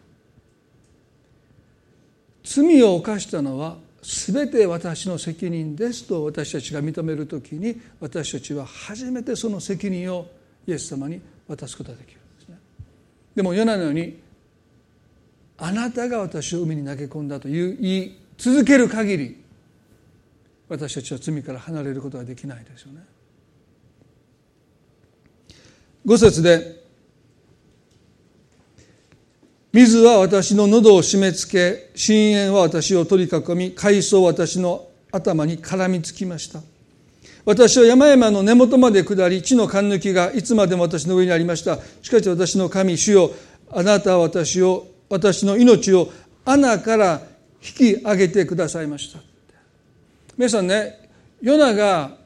[2.44, 10.28] 罪を犯したのは全て私の責任ですと私たちが認める時に私たちは初めてその責任を
[10.66, 12.20] イエス様に渡すことができる。
[12.20, 12.58] んですね
[13.36, 14.20] でもヨナのように
[15.58, 19.44] あなたが私を海に投げ込んだという言い続ける限り
[20.70, 23.02] 私たちは罪から離れることができないですよね。
[26.06, 26.79] 五節で
[29.72, 36.62] 水は私の喉を締め付け深淵は私を取り囲み海藻は私の頭に絡みつきました。
[37.46, 41.78] 私は山々の根元まで下り地の勘抜きがいつまでも私の上にありました。
[42.02, 43.32] しかし私の神主よ
[43.72, 46.12] あなたは私を私の命を
[46.46, 47.22] 穴から
[47.62, 49.20] 引き上げてくださいました。
[50.36, 51.10] 皆さんね
[51.44, 52.18] ヨナが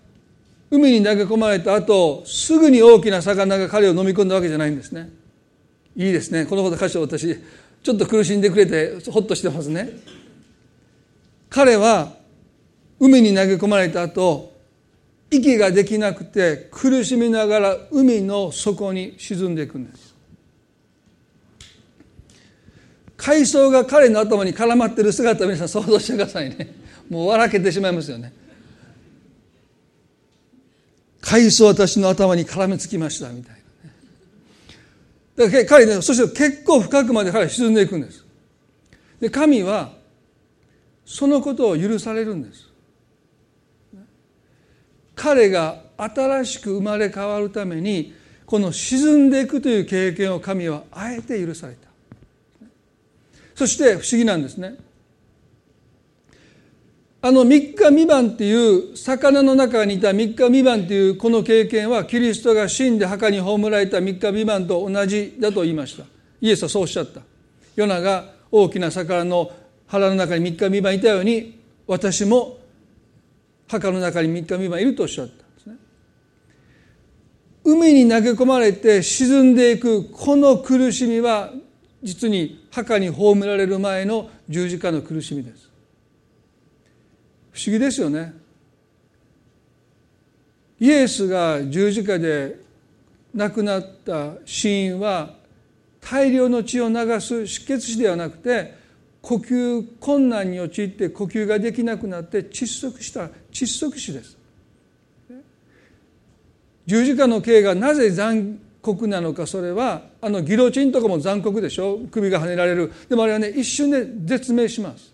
[0.72, 5.10] 海に投げ込まれた後すぐに大きな魚が彼を飲み込んだわけじゃないんですね。
[5.96, 6.46] いいですね。
[6.46, 7.38] このこと箇所私
[7.84, 9.90] ちょっと苦しんでくれてほっとしてますね。
[11.50, 12.14] 彼は
[13.00, 14.54] 海に投げ込まれた後
[15.30, 20.14] 息ができなくて苦しみながら海の底に沈んでいくんです。
[23.18, 26.76] 海藻が彼の頭に絡まってる姿を皆さん想像してくださいね。
[27.10, 28.34] もう笑けてしまいますよね
[31.22, 33.63] 海藻私の頭に絡みつきましたみたいな。
[35.36, 38.26] だから彼ねそして結構深くまで彼は沈んでいくんです。
[39.20, 39.94] で神は
[41.06, 42.70] そのことを許されるんです。
[45.16, 48.14] 彼が新しく生まれ変わるために
[48.46, 51.88] この沈んでいくという経験を神はあえて許された。
[53.56, 54.76] そして不思議なんですね。
[57.26, 66.04] あの3日未満っていう魚の中にいた3日未満っていうこの経験はキリストが死んで墓に葬られた3日未満と同じだと言いました。
[66.42, 67.22] イエスはそうおっしゃった。
[67.78, 69.50] ヨナが大きな魚の
[69.88, 72.58] 腹の中に3日未満いたように私も
[73.70, 75.76] 墓の中に3日未満いるとおっしゃったんですね。
[77.64, 81.54] 海に投げ込まれて沈んでいくこの苦しみは
[82.04, 85.72] 実に墓に葬られる前の十字架の苦しみです。
[87.54, 88.34] 不思議ですよね。
[90.80, 92.60] イエスが十字架で
[93.34, 95.36] 亡くなった死因は
[96.02, 98.74] 大量の血を流す出血死ではなくて
[99.22, 104.38] 呼吸困難に陥って呼吸ができなくなって窒息した窒息死です。
[106.86, 112.00] 十字架の刑がなぜ残酷なのかそれはあのギロチンとかも残酷でしょ？
[112.12, 112.92] 首がはねられる。
[113.08, 115.13] でもあれはね一瞬で絶命します。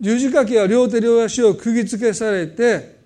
[0.00, 2.96] 十字架刑は両手両足を釘付けされて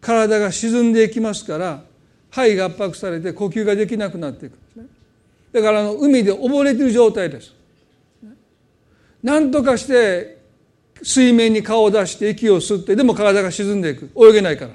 [0.00, 1.82] 体が沈んでいきますから
[2.30, 4.86] 肺が圧迫されて呼吸ができなくなっていくんですね。
[5.52, 7.54] だからあの海で溺れている状態です。
[9.22, 10.38] 何とかして
[11.02, 14.10] 水面に顔を出して息を吸ってでも体が沈んでいく。
[14.16, 14.70] 泳げないから。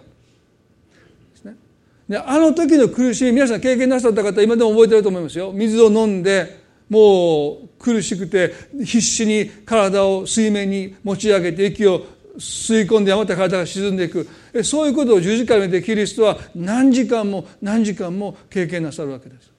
[2.08, 5.52] であの時の苦しみ皆さん経験なさった方今でも覚えてると思いますよ。
[5.52, 12.06] 水を飲んでもう苦しくて必死に体を水面に持ち上げて息を
[12.38, 14.28] 吸い込んでやまた体が沈んでいく。
[14.64, 19.52] そういうことを十字架にでキリストは何時間も何時間も経験なさるわけです。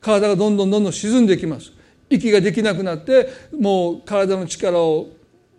[0.00, 1.72] 体がどんどんどんどん沈んでいきます。
[2.08, 5.08] 息ができなくなってもう体の力を、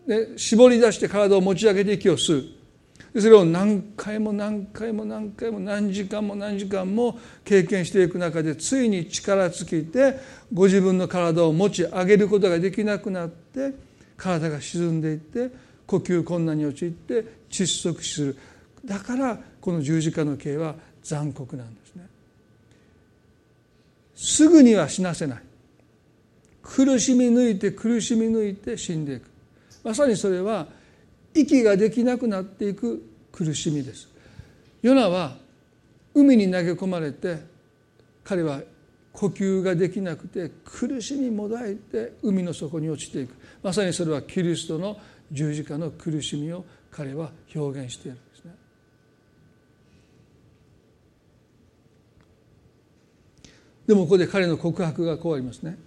[0.08, 2.55] ね、絞り出して体を持ち上げて息を吸う。
[3.18, 10.20] それを何回も何回も何回も何時間も何時間も経験していく中でついに力尽きて
[10.53, 13.74] ご自分の体を持ち上げることができなくなって
[14.18, 15.49] 体が沈んでいって
[15.88, 18.38] 呼吸困難に陥って窒息死する。
[18.84, 22.07] だからこの十字架の刑は残酷なんですね。
[24.16, 25.39] すぐには死なせない。
[26.61, 29.30] 苦しみ抜いて苦しみ抜いて死んでいく。
[29.86, 30.68] まさにそれは
[31.36, 34.07] 息ができなくなっていく苦しみです
[34.81, 35.36] ヨナは
[36.13, 37.39] 海に投げ込まれて
[38.23, 38.61] 彼は
[39.11, 44.97] 呼吸ができなくて苦しみもだえて海の底に落ちていくまさにそれはキリストの
[45.31, 48.55] 十字架の苦しみを彼は表現しているんですね。
[53.88, 55.77] でもここで彼の告白がこうありますね。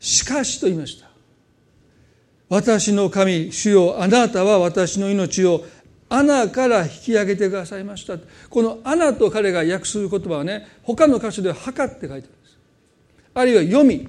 [0.00, 1.07] しかしと言いました。
[2.48, 5.64] 私の神主よあなたは私の命を
[6.08, 8.18] 穴から引き上げてくださいました。
[8.48, 12.58] この穴と彼が訳する言葉はね他の箇所では測って書いてあるんです。
[13.34, 14.08] あるいは読み。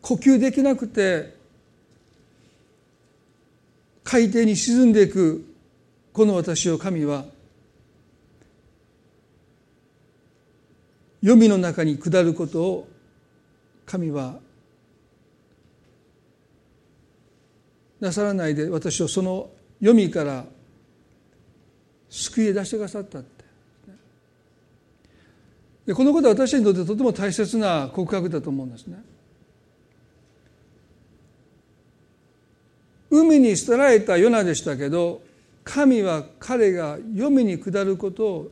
[0.00, 1.41] 呼吸できなくて
[4.12, 5.42] 海底に沈んでいく
[6.12, 7.24] この私を神は
[11.22, 12.88] 黄泉の中に下ることを
[13.86, 14.38] 神は
[18.00, 19.48] なさらないで私をその
[19.80, 20.44] 黄泉から
[22.10, 23.44] 救い出してくださったって
[25.86, 29.02] でこのことは私にとってとても大切な告白だと思うんですね。
[33.12, 35.20] 海に捨てられたヨナでしたけど
[35.62, 38.50] 神は彼が黄泉に下ることを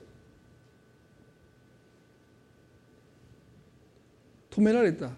[4.50, 5.08] 止められた。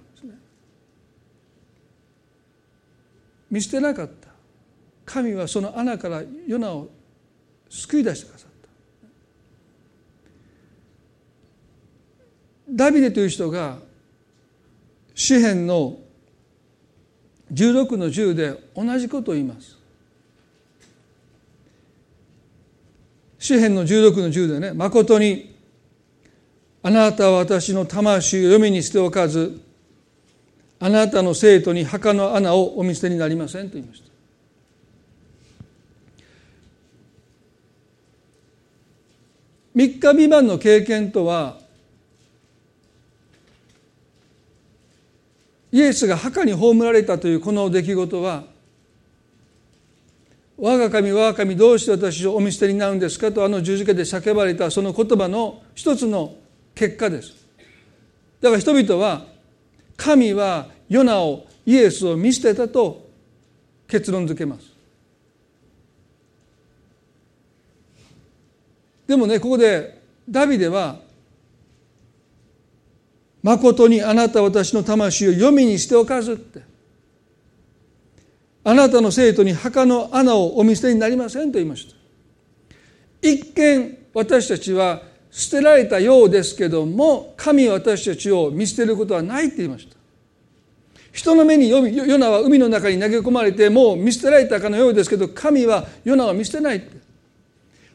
[3.51, 4.29] 見捨てなかった。
[5.05, 6.89] 神はその穴からヨナを
[7.69, 8.69] 救い出してくださった。
[12.71, 13.79] ダビデという人が
[15.15, 15.99] 詩篇の
[17.53, 19.77] 16の10で同じことを言います。
[23.39, 25.57] 詩篇の16の10でね誠に
[26.83, 29.61] あなたは私の魂を読みに捨ておかず
[30.79, 34.13] あなたの生徒に墓の穴をお見捨てになりませんと言いました。
[39.75, 41.62] 3日未満の経験とは
[45.73, 48.45] イエスが墓に葬られたというこの出来事は
[50.59, 56.35] 我が神我が神どうして私をお見捨てになるんですかとあの十字架で叫ばれたその言葉の一つの
[56.75, 57.35] 結果です。
[58.41, 59.25] だから人々は
[59.97, 63.09] 神はヨナをイエスを見捨てたと
[63.89, 64.67] 結論付けます。
[69.07, 71.01] でもねここでダビデは
[73.43, 76.61] 「まことにあなた私の魂を読みにしておかず」って。
[78.65, 81.97] あなたの生徒に墓の穴をお見捨てになりませんと言いました。
[83.21, 89.97] 一見私たちは捨てられたようですけども神は私たちを見捨てることはないって言いました。
[91.11, 91.83] 人の目にヨ
[92.19, 97.02] ナは海の中に投げ込まれてもう見捨てられたかのようですけど神はヨナは見捨てないって。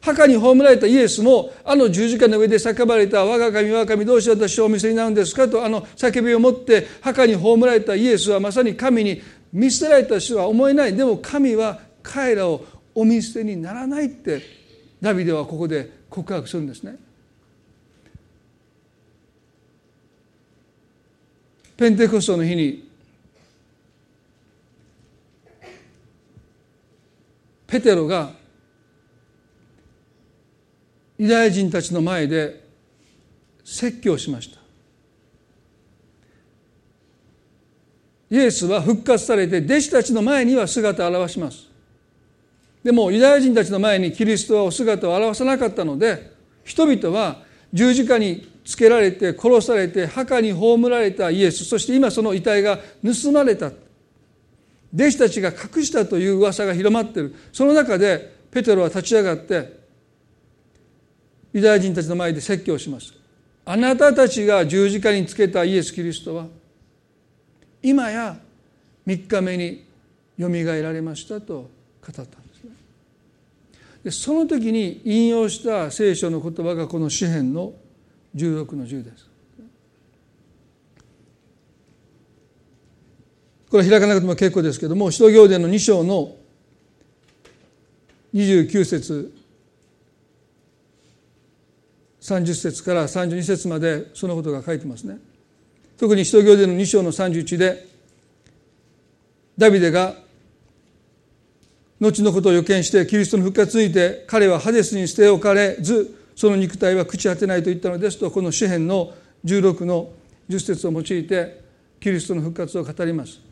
[0.00, 9.20] 墓に葬られたイエスもあの十字架の上で叫ばれた我が神我が神どうして私をお見せになるんですかとあの叫びを持って墓に葬られたイエスはまさに神に
[9.52, 14.42] 見捨てられた人は思えないでも神は彼らをお見捨てにならないって
[15.00, 16.96] ダビデはここで告白するんですね。
[21.76, 22.90] ペンテコストの日に
[27.68, 28.32] ペテロが
[31.18, 32.64] ユダヤ人たちの前で
[33.64, 34.58] 説教しました。
[38.30, 41.66] イエスは復活されて弟子たちの前には姿を現します。
[42.84, 46.32] でもユダヤ人たちの前にキリストはお姿を現さなかったので
[46.64, 47.42] 人々は
[47.72, 51.64] 十字架につけられて殺されて墓に葬られたイエス。
[51.64, 53.72] そして今その遺体が盗まれた。
[54.94, 57.34] 弟子たちが隠したという噂が広まっている。
[57.52, 59.77] その中でペテロは立ち上がって
[61.58, 63.12] ユダヤ人たちの前で説教します
[63.64, 66.46] あなたたちが十字架につけたイエス・キリストは
[67.82, 68.38] 今や
[69.06, 69.84] 3日目に
[70.36, 71.68] よみがえられましたと語
[72.10, 72.70] ったんですね。
[74.04, 77.72] でその時に引用した聖書の言葉がこの詩篇の
[78.34, 79.28] 16の10です。
[83.70, 86.36] これ開かなくても結構ですけども使徒行伝の2章の
[88.34, 89.37] 29節
[92.36, 95.18] 30節から32節までそのことが書いてますね。
[95.96, 97.86] 特に使徒行伝の2章の31で
[99.56, 100.14] ダビデが
[102.00, 109.12] 後のことを予見してキリストの復活について彼はハデスに捨て置かれずその肉体は朽ち果てないと言ったのですとこの詩篇の
[109.44, 110.10] 16の
[110.48, 111.60] 10節を用いて
[111.98, 113.47] キリストの復活を語ります。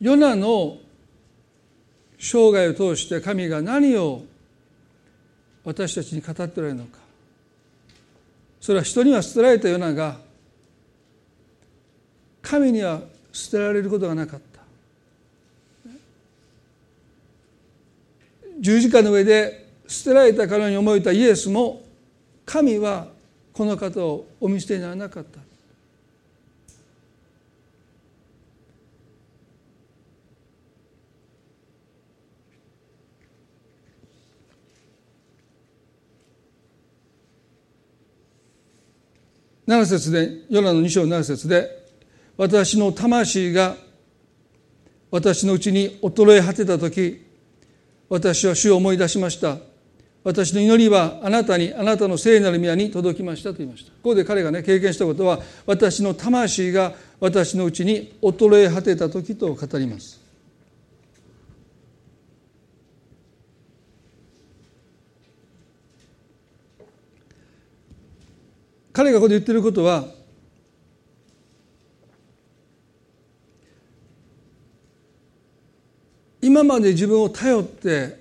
[0.00, 0.78] ヨナの
[2.18, 4.24] 生涯を通して神が何を
[5.64, 6.98] 私たちに語っておられるのか。
[8.60, 10.18] それは人には捨てられたヨナが
[12.42, 13.00] 神には
[13.32, 14.46] 捨てられることがなかった。
[18.60, 21.82] 十字架の上で捨てられたかのように思えたイエスも
[22.44, 23.08] 神は
[23.52, 25.45] この方をお見捨てにならなかった。
[39.66, 41.84] 7節でヨナの2章7節で
[42.36, 43.76] 私の魂が
[45.10, 47.24] 私のうちに衰え果てた時
[48.08, 49.58] 私は主を思い出しました。
[50.22, 53.92] 私の祈りはあなたにあなたの聖なる宮に届きましたと言いました。
[53.92, 60.25] ここで彼がね経験したことは私の魂が私のうちに衰え果てた時と語ります。
[68.96, 70.06] 彼がここで言ってることは
[76.40, 78.18] 今まで自分を頼って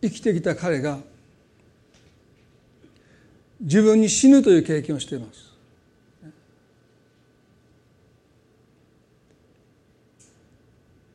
[0.00, 1.00] 生きてきた彼が
[3.60, 5.52] 自分に死ぬという経験をしています。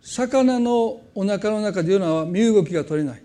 [0.03, 3.22] 魚のお腹の中でいうのは身動きが取れない。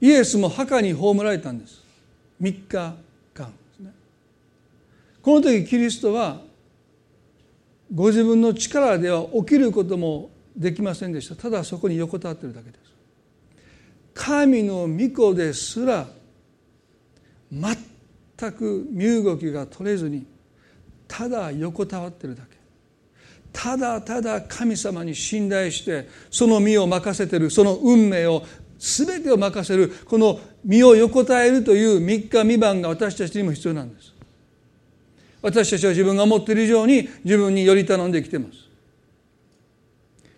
[0.00, 1.82] イエスも墓に葬られたんです。
[2.40, 2.94] 3日
[3.34, 3.92] 間ですね。
[5.22, 6.40] この時キリストは
[7.94, 11.36] ご自分の力では起きることもできませんでした。
[11.36, 12.80] ただそこに横たわってるだけです。
[14.14, 16.06] 神の御子ですら
[17.52, 20.26] 全く身動きが取れずに
[21.06, 22.56] ただ横たわってるだけ。
[23.52, 28.42] ただただ神様に信頼してその身を任せてるその運命を
[28.78, 34.12] 全てを任せるこの身を横たえるという三日三晩が私たちにも必要なんです。
[35.42, 38.66] 私たちは自分が思っている以上に自分により頼んできてます。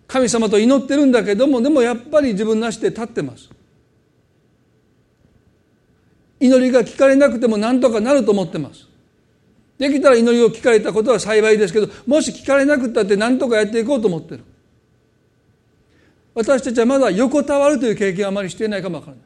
[0.07, 3.49] 神様と祈ってるんだけどもでもやっぱり自分なしで立ってます。
[6.39, 8.87] 祈りが聞かれなくても何とかなると思ってます。
[9.77, 14.43] できたら祈りを聞かれたことは幸いですけどもし聞かれなくったって何とかやっていこうと思ってる。
[16.39, 19.25] 私たちはまだ横たわるという経験はあまりしていないかもわからない。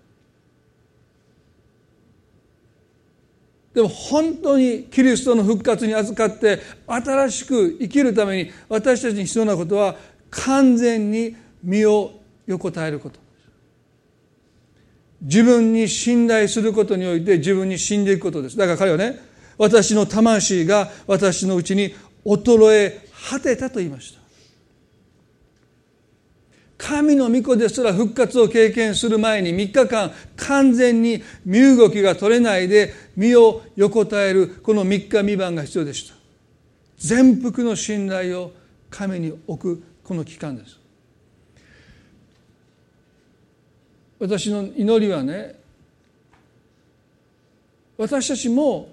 [3.75, 9.95] でも本当にキリストの復活に預かって新しく生きるために私たちに必要なことは
[10.31, 12.13] 完全に身を
[12.47, 13.19] 横たえること。
[15.21, 18.57] 自分に信頼することにおいて自分に死んでいくことです。
[18.57, 19.19] だから彼はね
[19.59, 21.93] 私の魂が私のうちに
[22.25, 24.22] 衰え果てたと言いました。
[26.85, 36.15] 神の御子ですら復活を経験する前に3日間完全に身動きが取れないで身を横たえるこの3日3晩が必要でした。
[36.97, 38.51] 全幅の信頼を
[38.89, 40.77] 神に置くこの期間です。
[44.19, 45.55] 私の祈りはね
[47.97, 48.89] 私たちも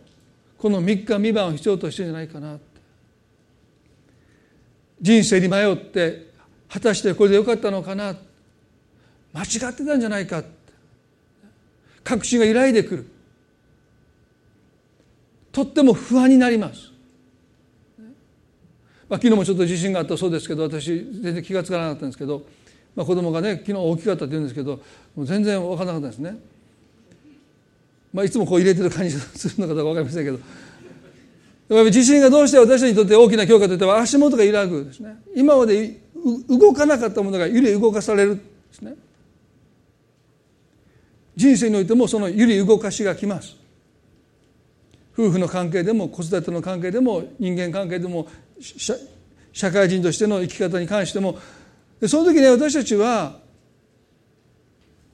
[0.56, 2.56] この3日3晩を必要としてるんじゃないかな
[5.00, 6.29] 人生に迷って
[6.72, 8.14] 果たしてこれでよかったのかな？
[9.32, 10.44] 間違ってたんじゃないか？
[12.04, 13.06] 確信が揺らいでくる。
[15.52, 16.92] とっても不安になります、
[19.08, 22.44] まあ、昨日もちょっと地震があったそうですけど私全然気が付かなかったんですけど、
[22.94, 24.80] まあ、子供がね昨日大きかったって言うんですけど
[25.16, 26.38] もう全然分からなかったんですね、
[28.12, 30.38] まあ、いつもこう入れてる感じするのかどうか分かりませんけど。
[31.90, 35.20] 地震がどうして私たちにとって大きな強化といっては足元が揺らぐですね。
[35.36, 36.00] 今まで
[36.48, 38.42] 動かなかったものが揺り動かされるで
[38.72, 38.94] すね。
[41.36, 43.56] 人生においてもその揺り動かしがきます。
[45.12, 48.26] 夫婦の関係でも子育ての関係でも人間関係でも
[49.52, 51.38] 社会人としての生き方に関しても。
[52.06, 53.38] その時ね私たちは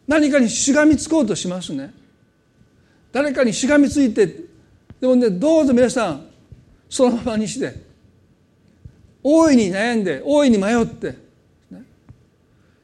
[0.06, 1.92] 何かにしがみつこうとしますね。
[3.12, 6.26] 誰かにしがみついてでもねどうぞ皆さん
[6.88, 7.85] そのままにして。
[9.28, 11.16] 大いに悩んで大いに迷って、
[11.68, 11.82] ね、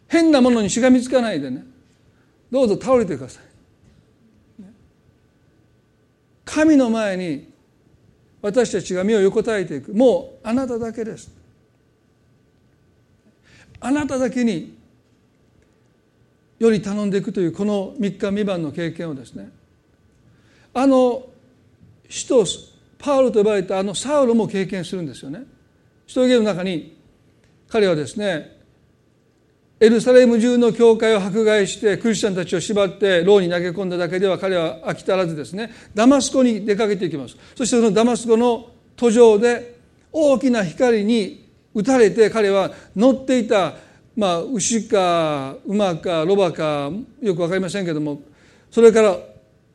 [0.08, 1.64] 変なものにしがみつかないでね。
[2.50, 4.64] どうぞ倒れてください、
[6.44, 7.48] 神の前に
[8.42, 9.94] 私たちが身を横たえていく。
[9.94, 11.32] もうあなただけです。
[13.78, 14.76] あなただけに
[16.58, 19.48] より頼んでいくというこの3日三晩の経験をですね。
[20.74, 21.24] あの
[22.08, 22.44] 使徒
[22.98, 25.44] パウロと呼ばれたあのサウロも経験するんですよね。
[26.12, 26.94] 使徒の中に
[27.70, 28.58] 彼はですね
[29.80, 37.36] エルサレム中の教会を迫害してクリスチャンたちを縛って牢に投げ込んだだけでは彼は飽き足らずですねダマスコに出かけていきます。
[37.56, 39.78] そしてそのダマスコの途上で
[40.12, 43.72] 大きな光に打たれて彼は乗っていた、
[44.14, 46.90] まあ、牛か馬かロバか
[47.22, 48.20] よく分かりませんけども
[48.70, 49.16] それから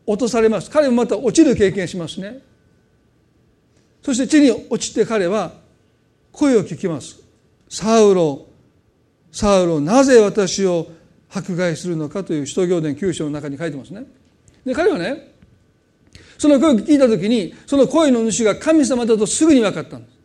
[0.05, 0.69] 落とされます。
[0.69, 2.43] 彼もまた落ちる経験しますね。
[4.03, 5.65] そして地に落ちて彼は
[6.37, 7.19] 声を聞きます。
[7.67, 8.45] サウロ
[9.31, 10.87] サウロなぜ私を
[11.29, 14.05] 迫害するのかという使徒行伝9章の中に書いてますね。
[14.63, 15.33] で彼はね
[16.37, 20.17] その声を聞いた時にその声の主が神様だとすぐに分かったんです。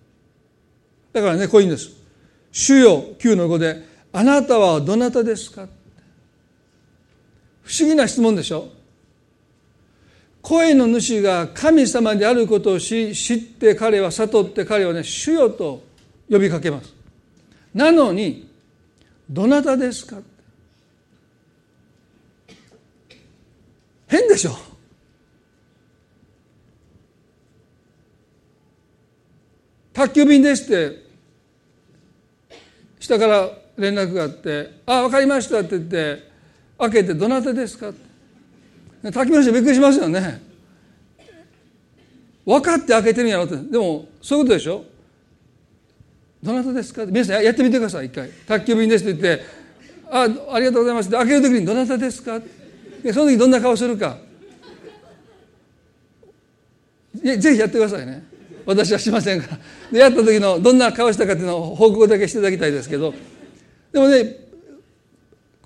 [1.14, 1.88] だからねこういうんです
[2.52, 3.82] 「主よ9の5で
[4.12, 5.66] あなたはどなたですか?」
[7.64, 8.68] 不思議な質問でしょ。
[10.42, 15.91] 声の主が神様であることを知って彼は悟って彼はね主よと
[16.32, 16.94] 呼びかけます。
[17.74, 18.48] なのに
[19.28, 20.16] どなたですか？
[24.08, 24.56] 変でしょ？
[29.92, 31.02] 宅急便ですって
[32.98, 36.30] 下から連絡があって「あ分かりました」って言って
[36.78, 40.40] 開けて「どなたですか?」って宅急便の人びっくりしますよね。
[42.46, 44.84] 分かって開けてるんやろってでもそういうことでしょ？
[46.43, 47.07] どなたですか？
[47.07, 48.28] 皆さんやってみてください一回。
[48.47, 49.45] 宅急便ですって言って
[50.11, 50.22] あ
[50.55, 51.16] ありがとうございますって。
[51.16, 52.40] 開ける時にどなたですか？
[53.03, 54.18] でその時どんな顔するか。
[57.22, 58.24] ぜひやってくださいね。
[58.66, 59.59] 私はしませんから。
[59.93, 63.14] でやった時のどんな顔したかっていうのを報告だけしていただきたいですけど。
[63.93, 64.36] でもね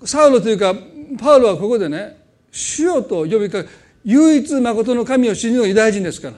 [0.03, 0.75] サウロというか
[1.19, 2.17] パウロはここでね
[2.51, 3.69] 主よと呼びかけ
[4.05, 6.35] 唯一誠の神を信じるユダヤ人ですから。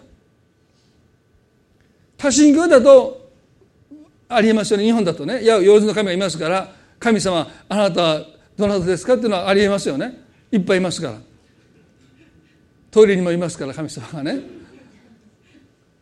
[2.17, 3.28] 多神教だと
[4.29, 4.85] ありえますよね。
[4.85, 5.41] 日本だとね。
[5.41, 8.25] いや用事の神がいますから神様あなたは
[8.55, 10.23] どなたですかっていうのはありえますよね。
[10.51, 11.17] いっぱいいますから。
[12.91, 14.39] トイレにもいますから神様がね。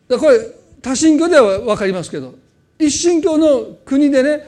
[0.08, 0.38] だこれ
[0.82, 2.34] 多神教では分かりますけど
[2.78, 4.46] 一神教の国でね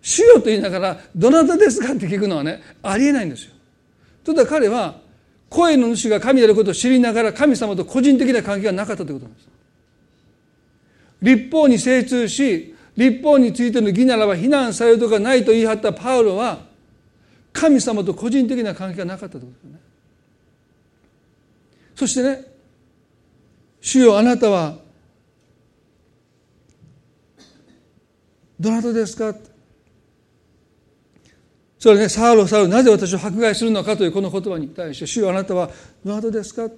[0.00, 3.52] 主よと言いながらどなたですかって聞くのはねありえないんですよ。
[4.24, 5.00] ということは彼は
[5.48, 9.48] 声の主が神であることを知りながら神様と個人的な関係がなかったということなんです。
[11.22, 16.58] 立法に精通し立法についての義ならば非難されるとかないと言い張ったパウロは
[17.52, 19.80] 神様と個人的な関係がなかったということですね
[21.96, 22.44] そしてね
[23.80, 24.76] 主よあなたは
[28.60, 29.34] どなたですか？
[31.80, 35.68] それね、サウロ、サウロ、なぜ私を迫害するのかというこの言葉に対して、主よあなたは
[36.04, 36.70] どなたですか？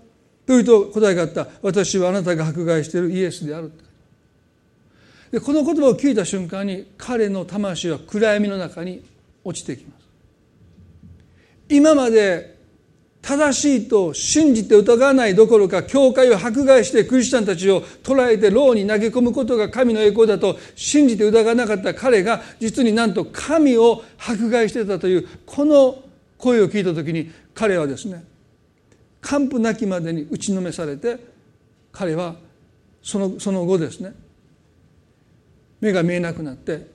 [0.46, 1.46] というと答えがあった。
[1.60, 3.70] 私はあなたが迫害しているイエスである。
[5.34, 9.04] でこの言葉を聞いた瞬間に彼の魂は暗闇の中に
[9.42, 10.06] 落ちてきます。
[11.68, 12.56] 今まで
[13.20, 26.04] 正しいと信じて疑わないどころか教会を迫害してクリスチャンたちを捕らえて牢に投げ込むことが神の栄光だと信じて疑わなかった彼が実になんと神を迫害してたというこの
[26.38, 28.22] 声を聞いた時に彼はですね
[29.20, 31.18] 完膚なきまでに打ちのめされて
[31.90, 32.36] 彼は
[33.02, 34.14] そのその後ですね
[35.84, 36.86] 目が見えなくなって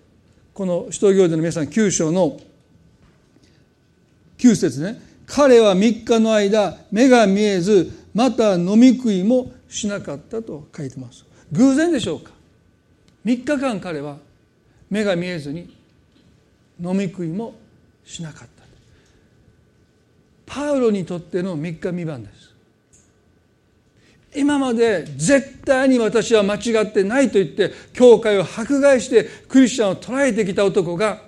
[0.52, 2.40] この使徒行伝の皆さん9章の
[4.40, 5.00] 9節ね。
[5.28, 11.24] 彼は3日の間目が見えずまた飲み食いもしなかったと書いてます。
[11.52, 12.32] 偶然でしょうか。
[13.26, 14.18] 3日間彼は
[14.90, 15.72] 目が見えずに
[16.84, 17.54] 飲み食いも
[18.04, 18.64] しなかった。
[20.48, 22.49] パウロにとっての3日三晩です。
[24.36, 31.22] 今まで絶対に私は間違ってないと言って教会を迫害してクリスチャンを捉えてきた男が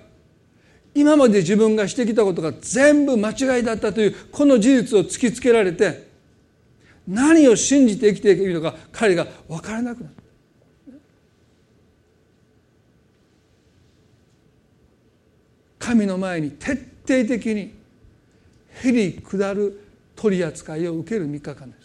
[0.94, 6.06] 今まで自分がしてきたことが全部間違いだったというこの事実を突きつけられて
[7.08, 10.22] 何を信じて生きているのか彼が分からなくなった。
[15.80, 16.74] 神の前に徹
[17.08, 17.74] 底的に
[18.84, 19.80] へり下る
[20.14, 21.81] 取り扱いを受ける3日間です。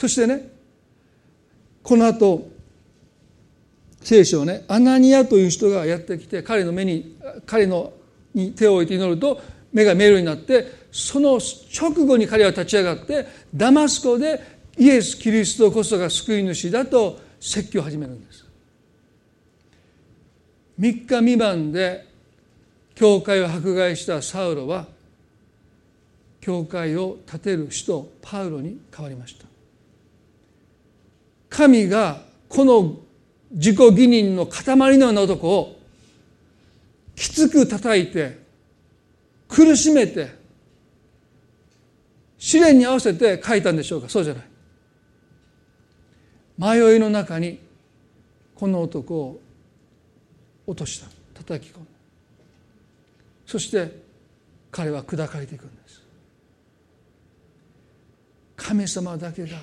[0.00, 0.48] そしてね
[1.82, 2.48] この後
[4.00, 7.92] 聖書をねアナニアという人がやってきて彼の目に彼の
[8.32, 9.42] に手を置いて祈ると
[9.74, 14.40] 目が見えるようになってその直後に彼は立ち上がってダマスコで
[14.78, 18.46] イエス・キリストこそが救い主だと説教を始めるんです。
[20.78, 22.06] 3日未満で
[22.94, 24.86] 教会を迫害したサウロは
[26.40, 29.49] 教会を建てる使徒パウロに変わりました。
[31.50, 32.96] 神がこの
[33.50, 35.76] 自己義認の塊のような男を
[37.14, 38.38] きつく叩いて
[39.48, 40.38] 苦しめて
[42.38, 44.08] 試練に合わせて書いたんでしょうか？
[44.08, 44.44] そうじゃない。
[46.78, 47.58] 迷いの中に
[48.54, 49.40] この男を
[50.66, 51.08] 落とした。
[51.34, 51.86] 叩き込む。
[53.44, 54.00] そして
[54.70, 56.00] 彼は砕かれていくんです。
[58.56, 59.58] 神様だけが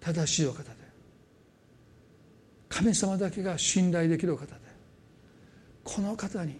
[0.00, 0.79] 正しいお方です。
[2.70, 4.52] 神様だけが信頼できる方で
[5.84, 6.56] この方に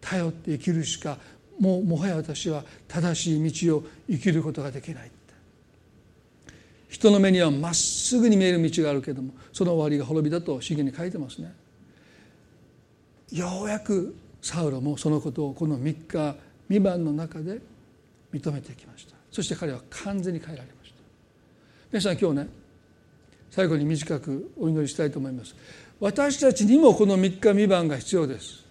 [0.00, 1.18] 頼って生きるしか
[1.60, 5.10] もうもはや私は正しい道を生きることができない
[6.88, 11.54] 人の目にはまっすぐに見える道があるけれどもその終わりが滅びだと詩吟に書いてますね。
[13.30, 16.36] ようやくサウロもそのことをこの3日
[16.68, 17.60] 未満の中で
[18.32, 19.14] 認めてきました。
[19.30, 20.96] そして彼は完全に変えられました。
[21.92, 22.48] 皆さん今日ね
[23.58, 25.52] 最後に短くお祈りしたいと思います。
[25.98, 28.64] 私たちにもこの3日三晩が必要です。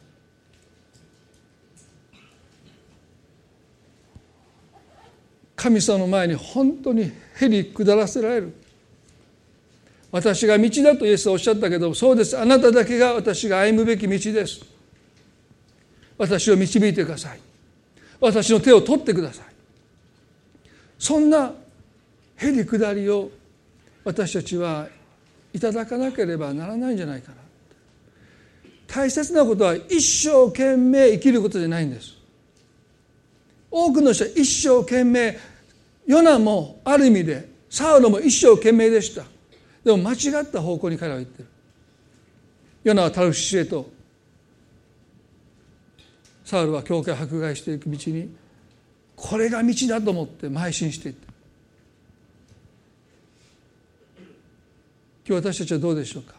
[5.58, 8.54] 神様の前に本当にへり下らせられる。
[10.10, 12.40] 私が道だとイエスはおっしゃったけどそうです。
[12.40, 14.62] あなただけが私が歩むべき道です。
[16.18, 17.40] 私を導いてください。
[18.22, 19.46] 私の手を取ってください。
[20.98, 21.52] そんな
[22.38, 23.32] へり下りを
[24.08, 24.88] 私たちは
[25.51, 27.36] いただかなければならないんじゃないかな。
[28.88, 32.14] 大切なことは一生懸命生きることじゃないんです。
[33.70, 35.38] 多くの人は一生懸命
[36.05, 39.26] ヨナもある意味でサウロも一生懸命でした。
[39.84, 41.49] でも間違った方向に彼は言ってる。
[42.86, 43.89] ヨナはタルシシへと
[46.45, 48.34] サウルは教会迫害していく道に
[49.18, 51.27] これが道だと思って邁進していった。
[55.28, 56.36] 今日私たちはどうでしょうか？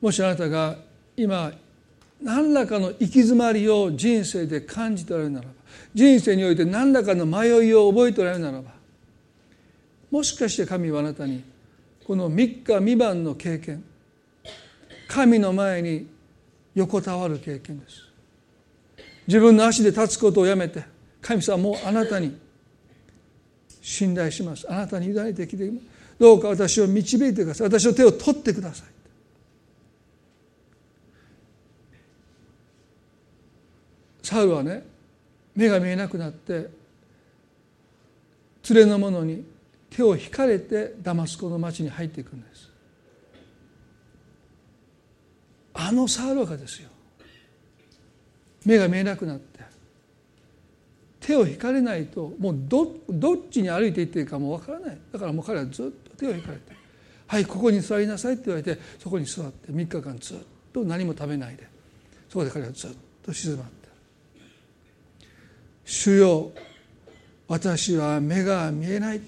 [0.00, 0.76] もしあなたが
[1.16, 1.52] 今
[2.22, 5.52] 何らかの行き詰まりを人生で感じておられるならば
[5.92, 8.70] 人生において何らかの迷いを覚えておられるならば
[10.10, 11.44] もしかして神はあなたに
[12.06, 13.84] この3日三晩の経験
[15.08, 16.08] 神の前に
[16.74, 18.08] 横たわる経験です。
[19.26, 20.84] 自分の足で立つことをやめて
[21.20, 22.36] 神様もうあなたに
[23.82, 24.64] 信頼します。
[24.70, 25.70] あなたに委ねてきて
[26.18, 27.66] どうか私を導いてください。
[27.66, 28.86] 私の手を取ってください。
[34.22, 34.84] サウルはね
[35.54, 36.70] 目が見えなくなって
[38.70, 39.44] 連れの者に
[39.90, 42.70] 手を引かれてダマスコの町に入っていくんです。
[45.74, 46.88] あのサウルがですよ。
[48.64, 49.51] 目が見えなくなって
[51.22, 54.98] 手を引かれないともうどどっちに歩いていっていいかもわからない。
[55.12, 56.72] だからもう彼はずっと手を引かれて
[57.26, 60.36] 「はいここに座りなさい」って言われてそこに座って3日間ずっ
[60.72, 61.66] と何も食べないで
[62.28, 62.90] そこで彼はずっ
[63.22, 63.88] と静まって
[65.86, 66.52] 「主よ
[67.46, 69.20] 私は目が見えない」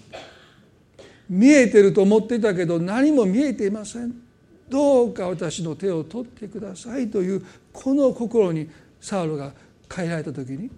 [1.30, 4.14] 見えてると思っていたけど何も見えていません。
[4.68, 8.68] どうか私の手を取ってくださいというこの心に
[9.00, 9.52] サウロが
[9.94, 10.70] 変えられた時に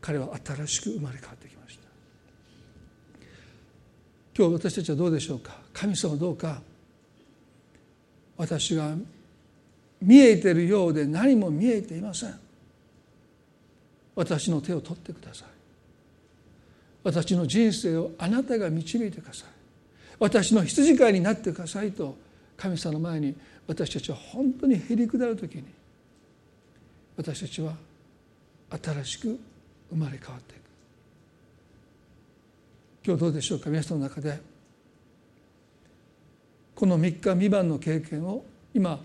[0.00, 1.88] 彼は新しく生まれ変わってきました。
[4.36, 5.58] 今日私たちはどうでしょうか？
[5.72, 6.62] 神様どうか？
[8.36, 8.94] 私が
[10.00, 12.34] 見えているようで何も見えていません。
[14.14, 15.48] 私の手を取ってください。
[17.02, 19.48] 私の人生をあなたが導いてください。
[20.18, 22.16] 私の羊飼いになってくださいと
[22.56, 23.34] 神様の前に
[23.66, 25.64] 私たちは本当にへり下る時に
[27.16, 27.72] 私たちは
[28.70, 29.40] 新しく
[29.90, 30.60] 生まれ変わっていく。
[33.06, 33.70] 今日どうでしょうか？
[33.70, 34.38] 皆さんの中で。
[36.74, 39.00] この3日未満の経験を今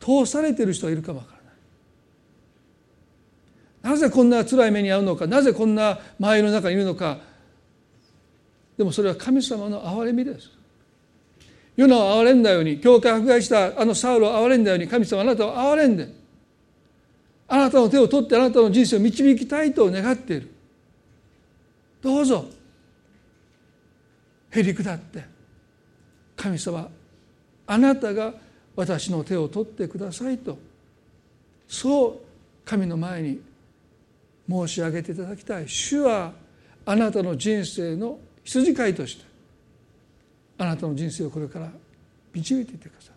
[0.00, 1.38] 通されている人がいるかもわから
[3.90, 3.94] ない。
[3.94, 5.26] なぜこんな辛い目に遭うのか？
[5.26, 7.18] なぜこんな周りの中にいるのか？
[8.76, 10.50] でもそれは神様の憐れみです。
[11.76, 16.25] ヨナを憐れんだように教会を迫害したあのサウルを憐れんだように神様あなたを憐れんで。
[17.48, 20.50] あなたの手を取ってあなたの人生を導きたいと願っている。
[22.02, 22.46] どうぞ。
[24.50, 25.24] へり下って。
[26.36, 26.88] 神様
[27.66, 28.34] あなたが
[28.74, 30.58] 私の手を取ってくださいと。
[31.68, 32.18] そう
[32.64, 33.40] 神の前に
[34.48, 35.68] 申し上げていただきたい。
[35.68, 36.32] 主は
[36.84, 39.24] あなたの人生の羊飼いとして。
[40.58, 41.70] あなたの人生をこれから
[42.32, 43.14] 導いていってください。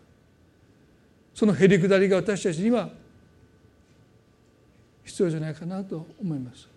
[1.34, 2.90] そのへり下りが私たちには
[5.10, 6.68] 必要じゃないかなと思います。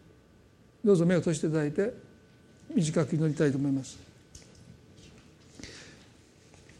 [0.83, 1.93] どうぞ目を閉じていただいて
[2.75, 3.99] 短く祈りたいと思います。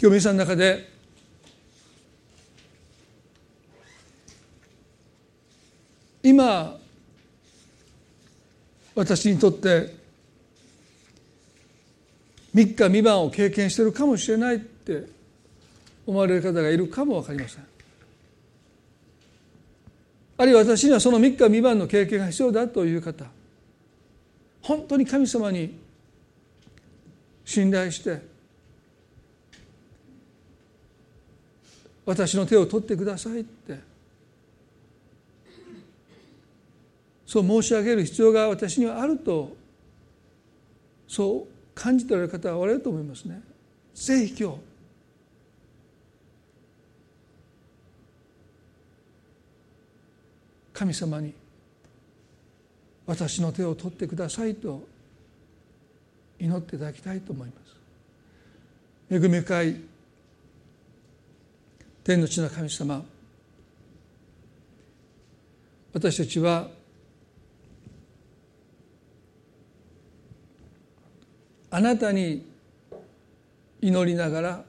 [0.01, 0.89] 今日皆さんの中で
[6.23, 6.77] 今
[8.95, 9.95] 私にとって
[12.55, 15.07] 3日三晩を経験しているかもしれないって
[16.07, 17.72] 思われる方がいるかも分かりません。
[20.43, 23.27] あるいは私にはその3日未満の経験が必要だという方
[24.61, 25.79] 本当に神様に
[27.45, 28.21] 信頼して
[32.05, 33.79] 私の手を取ってくださいって
[37.25, 39.57] そう申し上げる必要が私にはあると
[41.07, 43.41] そう感じておられる方はおられると思いますね。
[43.95, 44.72] ぜひ今日
[50.83, 51.33] 神様に
[53.07, 54.83] 私の手を取ってくださいと
[56.41, 57.55] 祈っていただきたいと思いま
[59.09, 59.15] す。
[59.15, 59.81] 恵み深い
[62.03, 63.05] 天の地の神様
[65.93, 66.69] 私たちは
[71.71, 72.45] あなたに
[73.81, 74.65] 祈りながら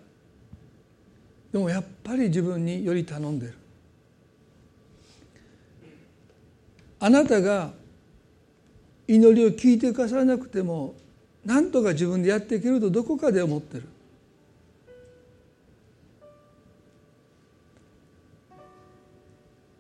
[1.52, 3.63] でもやっぱり自分により頼んでる。
[7.04, 7.74] あなたが
[9.10, 10.96] 祈りを聞いてくださらなくても
[11.44, 13.84] 何とか自分でやっていけるとどこかで思ってる。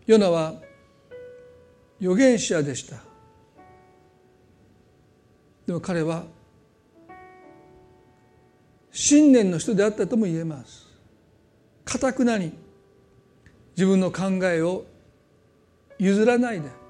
[0.05, 0.55] ヨナは
[2.01, 2.97] 預言者でした。
[5.65, 6.25] でも彼は
[8.91, 10.89] 信念の人であったとも言えます。
[11.85, 12.51] かたくなに
[13.77, 14.83] 自分の考えを
[15.97, 16.82] 譲らないで。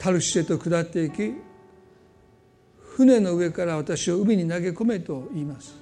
[0.00, 1.34] タルシェと下っていき
[2.96, 5.74] 船の上から私を海に投げ込めと言います。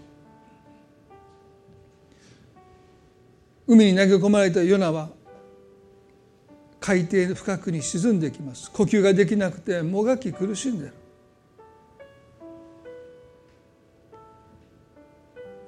[3.67, 5.11] 海に投げ込まれたヨナは
[6.81, 8.71] 海底深くに沈んできます。
[8.73, 10.93] 呼吸ができなくてもがき苦しんでる。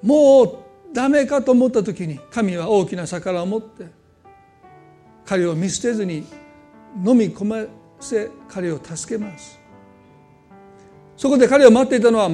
[0.01, 0.57] もう
[0.93, 3.85] ダメかと思った時に神は大きな魚を持って
[5.25, 6.25] 彼を見捨てずに
[7.05, 9.59] 飲み込まませ彼を助けます。
[11.15, 12.29] そこで彼を待っていたのは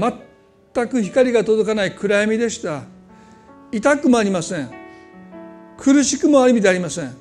[0.73, 2.83] 全く光が届かない暗闇でした。
[3.71, 4.71] 痛くもありません。
[5.77, 7.13] 苦しくもある意味でありません。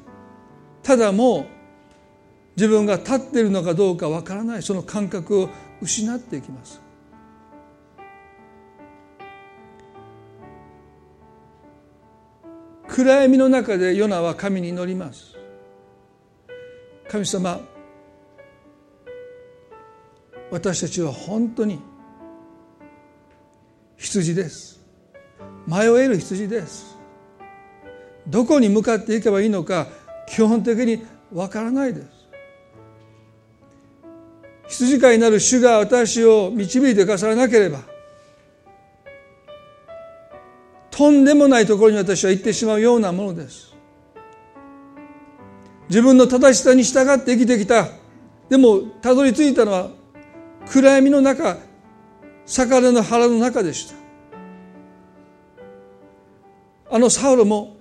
[0.85, 1.47] ただもう
[2.55, 4.63] 自分が立っているのかどうかわからない。
[4.63, 5.49] その感覚を
[5.83, 6.81] 失っていきます。
[12.89, 15.35] 暗闇の中でヨナは神に祈ります。
[17.09, 17.61] 神様
[20.51, 21.81] 私たちは本当に
[23.97, 24.81] 羊です。
[25.67, 26.97] 迷える羊です。
[28.27, 29.87] どこに向かっていけばいいのか
[30.29, 32.09] 基本的にわからないです。
[34.69, 37.81] 羊飼いになる主が私を導いてくださらなければ
[40.91, 43.75] とんでもないところに私は行ってしまうようなものです。
[45.89, 47.89] 自分の正しさに従って生きてきた。
[48.49, 49.91] でもたどり着いたのは
[50.67, 51.59] 暗闇の中
[52.45, 53.95] 魚の腹の中でした。
[56.89, 57.77] あのサウロも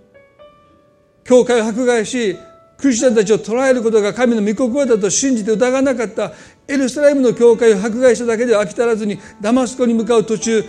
[1.24, 2.38] 教会を迫害し
[2.78, 6.34] クリスチャンたちを捕らえることが神の御心だと信じて疑わなかった
[6.68, 10.64] エルサレムの教会を迫害しただけでは飽き足らずにダマスコに向かう途中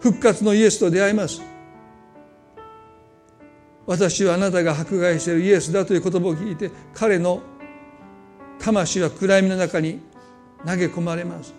[0.00, 1.40] 復活のイエスと出会います。
[3.86, 7.40] 私はあなたが迫害しているイエスだという言葉を聞いて彼の
[8.58, 10.00] 魂は暗闇の中に
[10.64, 11.54] 投げ込まれます。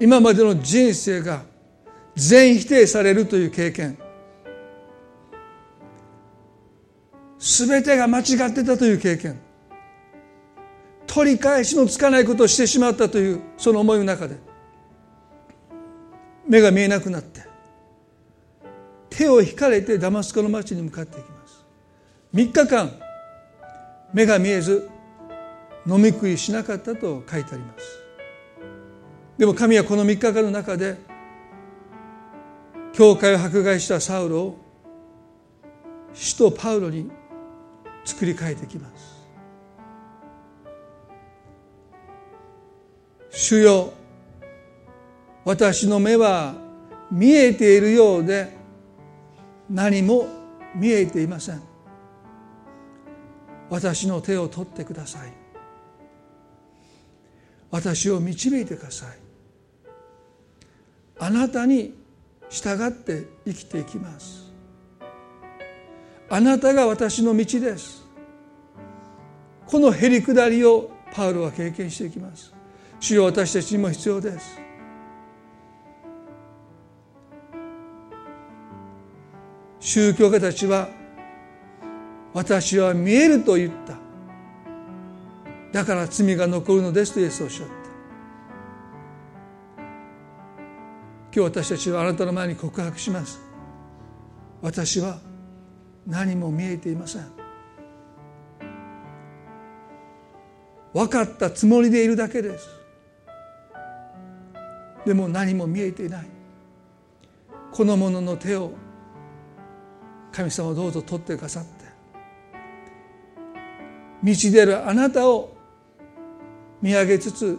[0.00, 1.42] 今までの人生が
[2.14, 3.98] 全否定されるという経験。
[7.38, 9.40] 全てが間違ってたという経験。
[11.08, 14.36] 取り返しのつかないことをしてしまったというその思いの中で
[16.46, 17.40] 目が見えなくなって
[19.08, 21.64] 手を引かれてダマスコの町に向かっていきます。
[22.34, 22.92] 3日間
[24.12, 24.88] 目が見えず
[25.86, 27.98] 飲み食いしなかったと書いてあります。
[29.36, 30.96] でも神はこの3日間の中で
[32.92, 34.58] 教会を迫害したサウロを
[36.12, 37.10] 使徒パウロに
[38.04, 39.18] 作り変えてきます。
[43.30, 43.92] 主よ
[45.44, 46.54] 私の目は
[47.10, 48.56] 見えているようで
[49.70, 50.26] 何も
[50.74, 51.62] 見えていません。
[53.70, 55.32] 私の手を取ってください。
[57.70, 59.08] 私を導いてください。
[61.18, 61.94] あなたに
[62.48, 64.52] 従って生きていきます。
[66.30, 68.06] あなたが私の道です。
[69.66, 72.54] このへりくだりをパウロは経験していきます。
[73.00, 74.60] 主よ私たちにも必要です。
[79.80, 80.88] 宗教家たちは
[82.34, 84.07] 私は見えると言った。
[85.72, 87.74] だから罪が残るのですとイエスをおっしゃった。
[91.30, 93.40] 今日私たちはあなたの前に告白します。
[94.62, 95.18] 私は
[96.06, 97.22] 何も見えていません。
[100.94, 102.66] 分かったつもりでいるだけです。
[105.04, 106.26] でも何も見えていない。
[107.72, 108.72] この者の手を
[110.32, 111.68] 神様どうぞ取ってくださって。
[114.24, 115.57] 道でるあなたを
[116.80, 117.58] 見上げつつ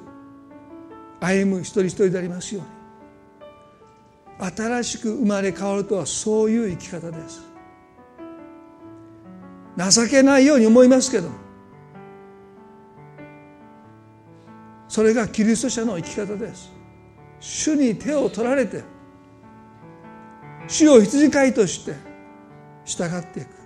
[1.19, 2.79] 歩む一人一人でありますように。
[4.55, 7.43] 新しく生まれ変わるとはそういう生き方です。
[9.77, 11.29] 情けないように思いますけど
[14.89, 16.71] それがキリスト者の生き方です。
[17.39, 18.83] 主に手を取られて
[20.67, 21.93] 主を羊飼いとして
[22.85, 23.58] 従っていく。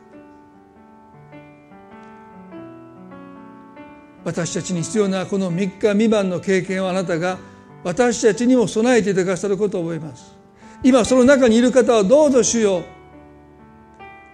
[4.25, 7.37] 私たちに必要なこの3日未満の経験をあなたが
[7.83, 10.35] 私たちにも備えていてくださることを覚えます。
[10.83, 12.83] 今その中にいる方はどうぞ主よ。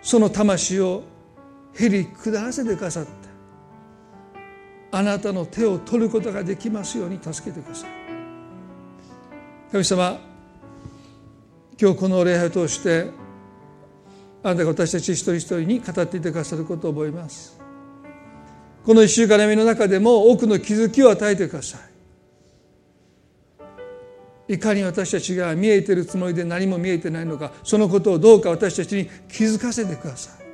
[0.02, 1.04] その魂を
[1.74, 3.12] へり下らせてくださって
[4.92, 7.90] あなたの手を取ることができますように助けてください。
[9.72, 10.20] 神様
[11.80, 13.12] 今日この礼拝を通して
[14.42, 17.59] あなたが私たち一人一人に語っていてくださることを覚えます。
[18.90, 21.78] この一週間の闇の中でも多くの気づきを与えてくださ
[24.48, 30.46] いいかに私たちが見えてるつもりで何も見えてないのかそのことをどうか私たちに気づかせてください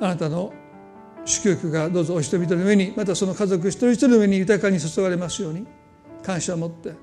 [0.00, 0.52] あなたの
[1.24, 5.64] 祝福がどうぞお人々の上にまたその家族一人一人の上に豊かに注がれますように
[6.24, 6.94] 感謝を持って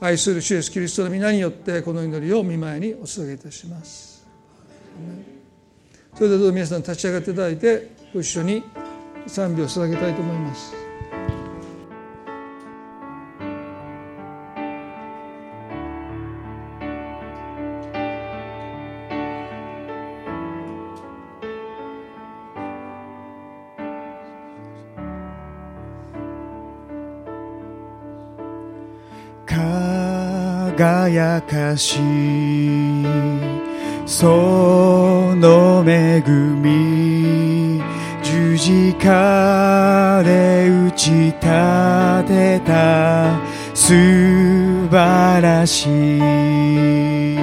[0.00, 4.14] 愛する主イエスキリストの皆によってこの祈りを見舞いにお捧げいたします。
[6.14, 8.62] それではどうぞ皆さん立ち上がっていただいてご一緒に
[9.26, 10.74] 賛美を捧げたいと思います。
[31.06, 33.53] 輝かしい
[34.06, 37.82] その恵み
[38.22, 41.40] 十字架で打ち立
[42.28, 43.40] てた
[43.74, 43.94] 素
[44.88, 47.34] 晴らしい。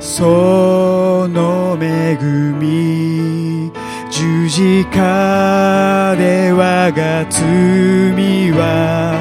[0.00, 2.16] その恵
[2.58, 3.70] み
[4.10, 9.17] 十字架で我が罪は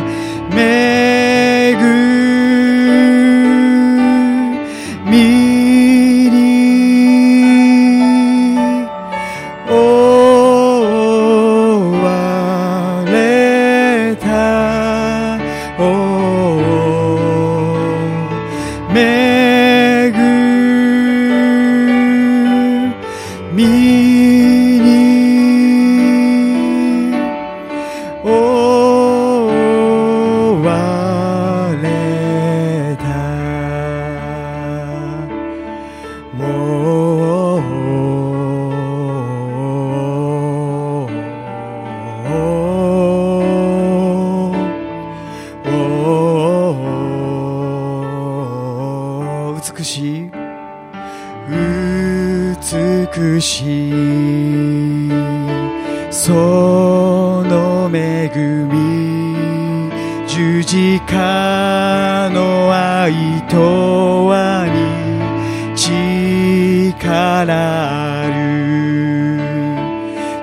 [66.97, 68.57] からある。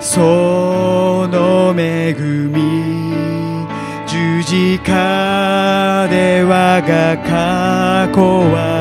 [0.01, 3.67] その恵み
[4.07, 8.74] 十字架で我が過去は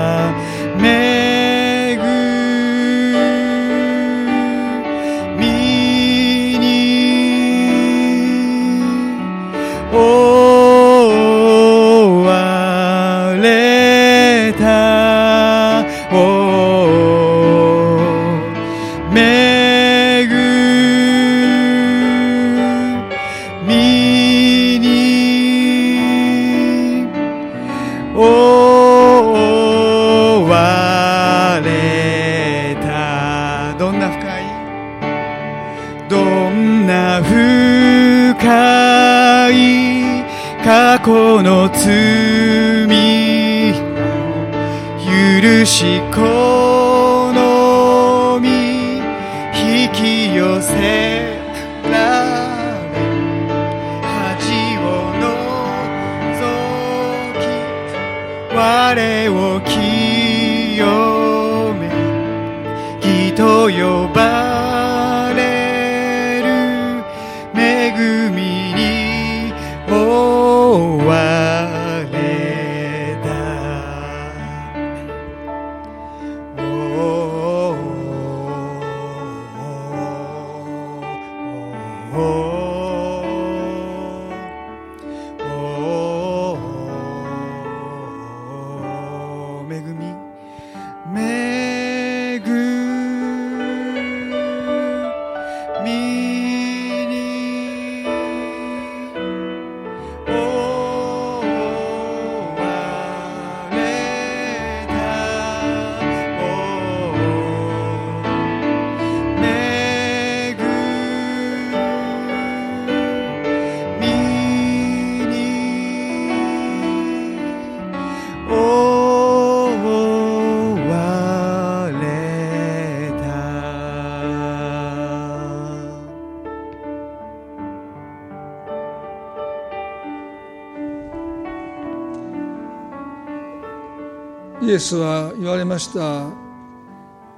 [134.74, 136.30] エスは言われました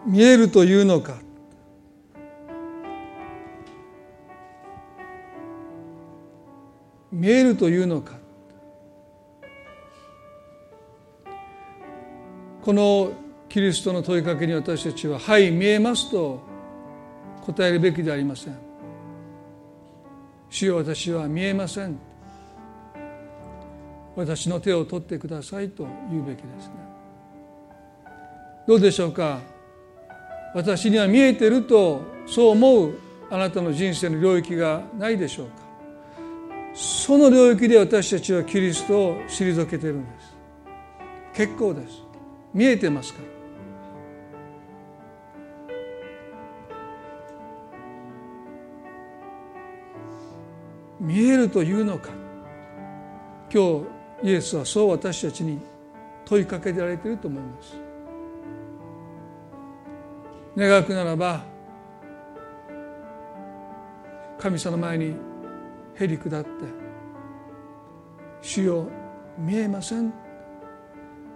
[0.06, 1.16] 見えるというのか
[7.12, 8.14] 見えるというのか
[12.62, 13.12] この
[13.48, 16.42] キリストの問いかけに私たちは「はい見えます」と
[17.46, 18.58] 答えるべきではありません。
[20.50, 21.98] 主よ私は見えません。
[24.16, 26.85] 私の手を取ってくださいと言うべきですね。
[28.68, 29.40] どうでしょうか？
[30.56, 32.98] 私には見えてるとそう思う
[33.30, 35.54] あなたの人生の領域がないでしょうか？
[36.74, 40.36] その領域で私たちはキリストを退けてるんです。
[41.34, 42.02] 結構です。
[42.54, 43.20] 見えてますか？
[43.22, 43.26] ら
[51.00, 52.10] 見えるというのか？
[53.54, 53.86] 今
[54.24, 55.60] 日イエスはそう私たちに
[56.26, 57.85] 問いかけられていると思います。
[60.58, 61.44] 願くならば
[64.40, 65.16] 神様の前に
[65.96, 66.50] へり下って
[68.42, 68.88] 「主よ
[69.38, 70.14] 見えません」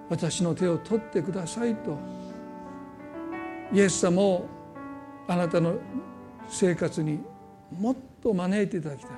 [0.10, 1.98] 私の手を取ってくださいと。
[3.72, 4.46] イエス様を
[5.28, 5.76] あなたの
[6.48, 7.20] 生活に
[7.72, 9.12] もっと招いていただきたい。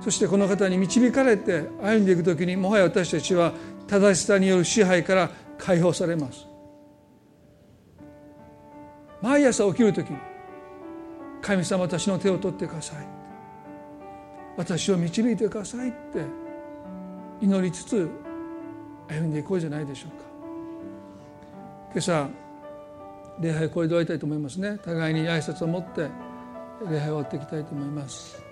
[0.00, 3.52] そしてこの方に導かれて歩んでいく時にもはや私たちは
[3.86, 6.53] 正しさによる支配から解放されます。
[9.24, 10.18] 毎朝起きる時に
[11.40, 13.06] 神様私の手を取ってください
[14.58, 16.26] 私を導いてくださいって
[17.40, 18.10] 祈りつつ
[19.08, 20.24] 歩んでいこうじゃないでしょうか。
[21.92, 22.28] 今朝
[23.40, 24.78] 礼拝これで終わりたいと思いますね。
[24.84, 26.08] 互いに挨拶を持って
[26.90, 28.43] 礼拝を終わっていきたいと思います。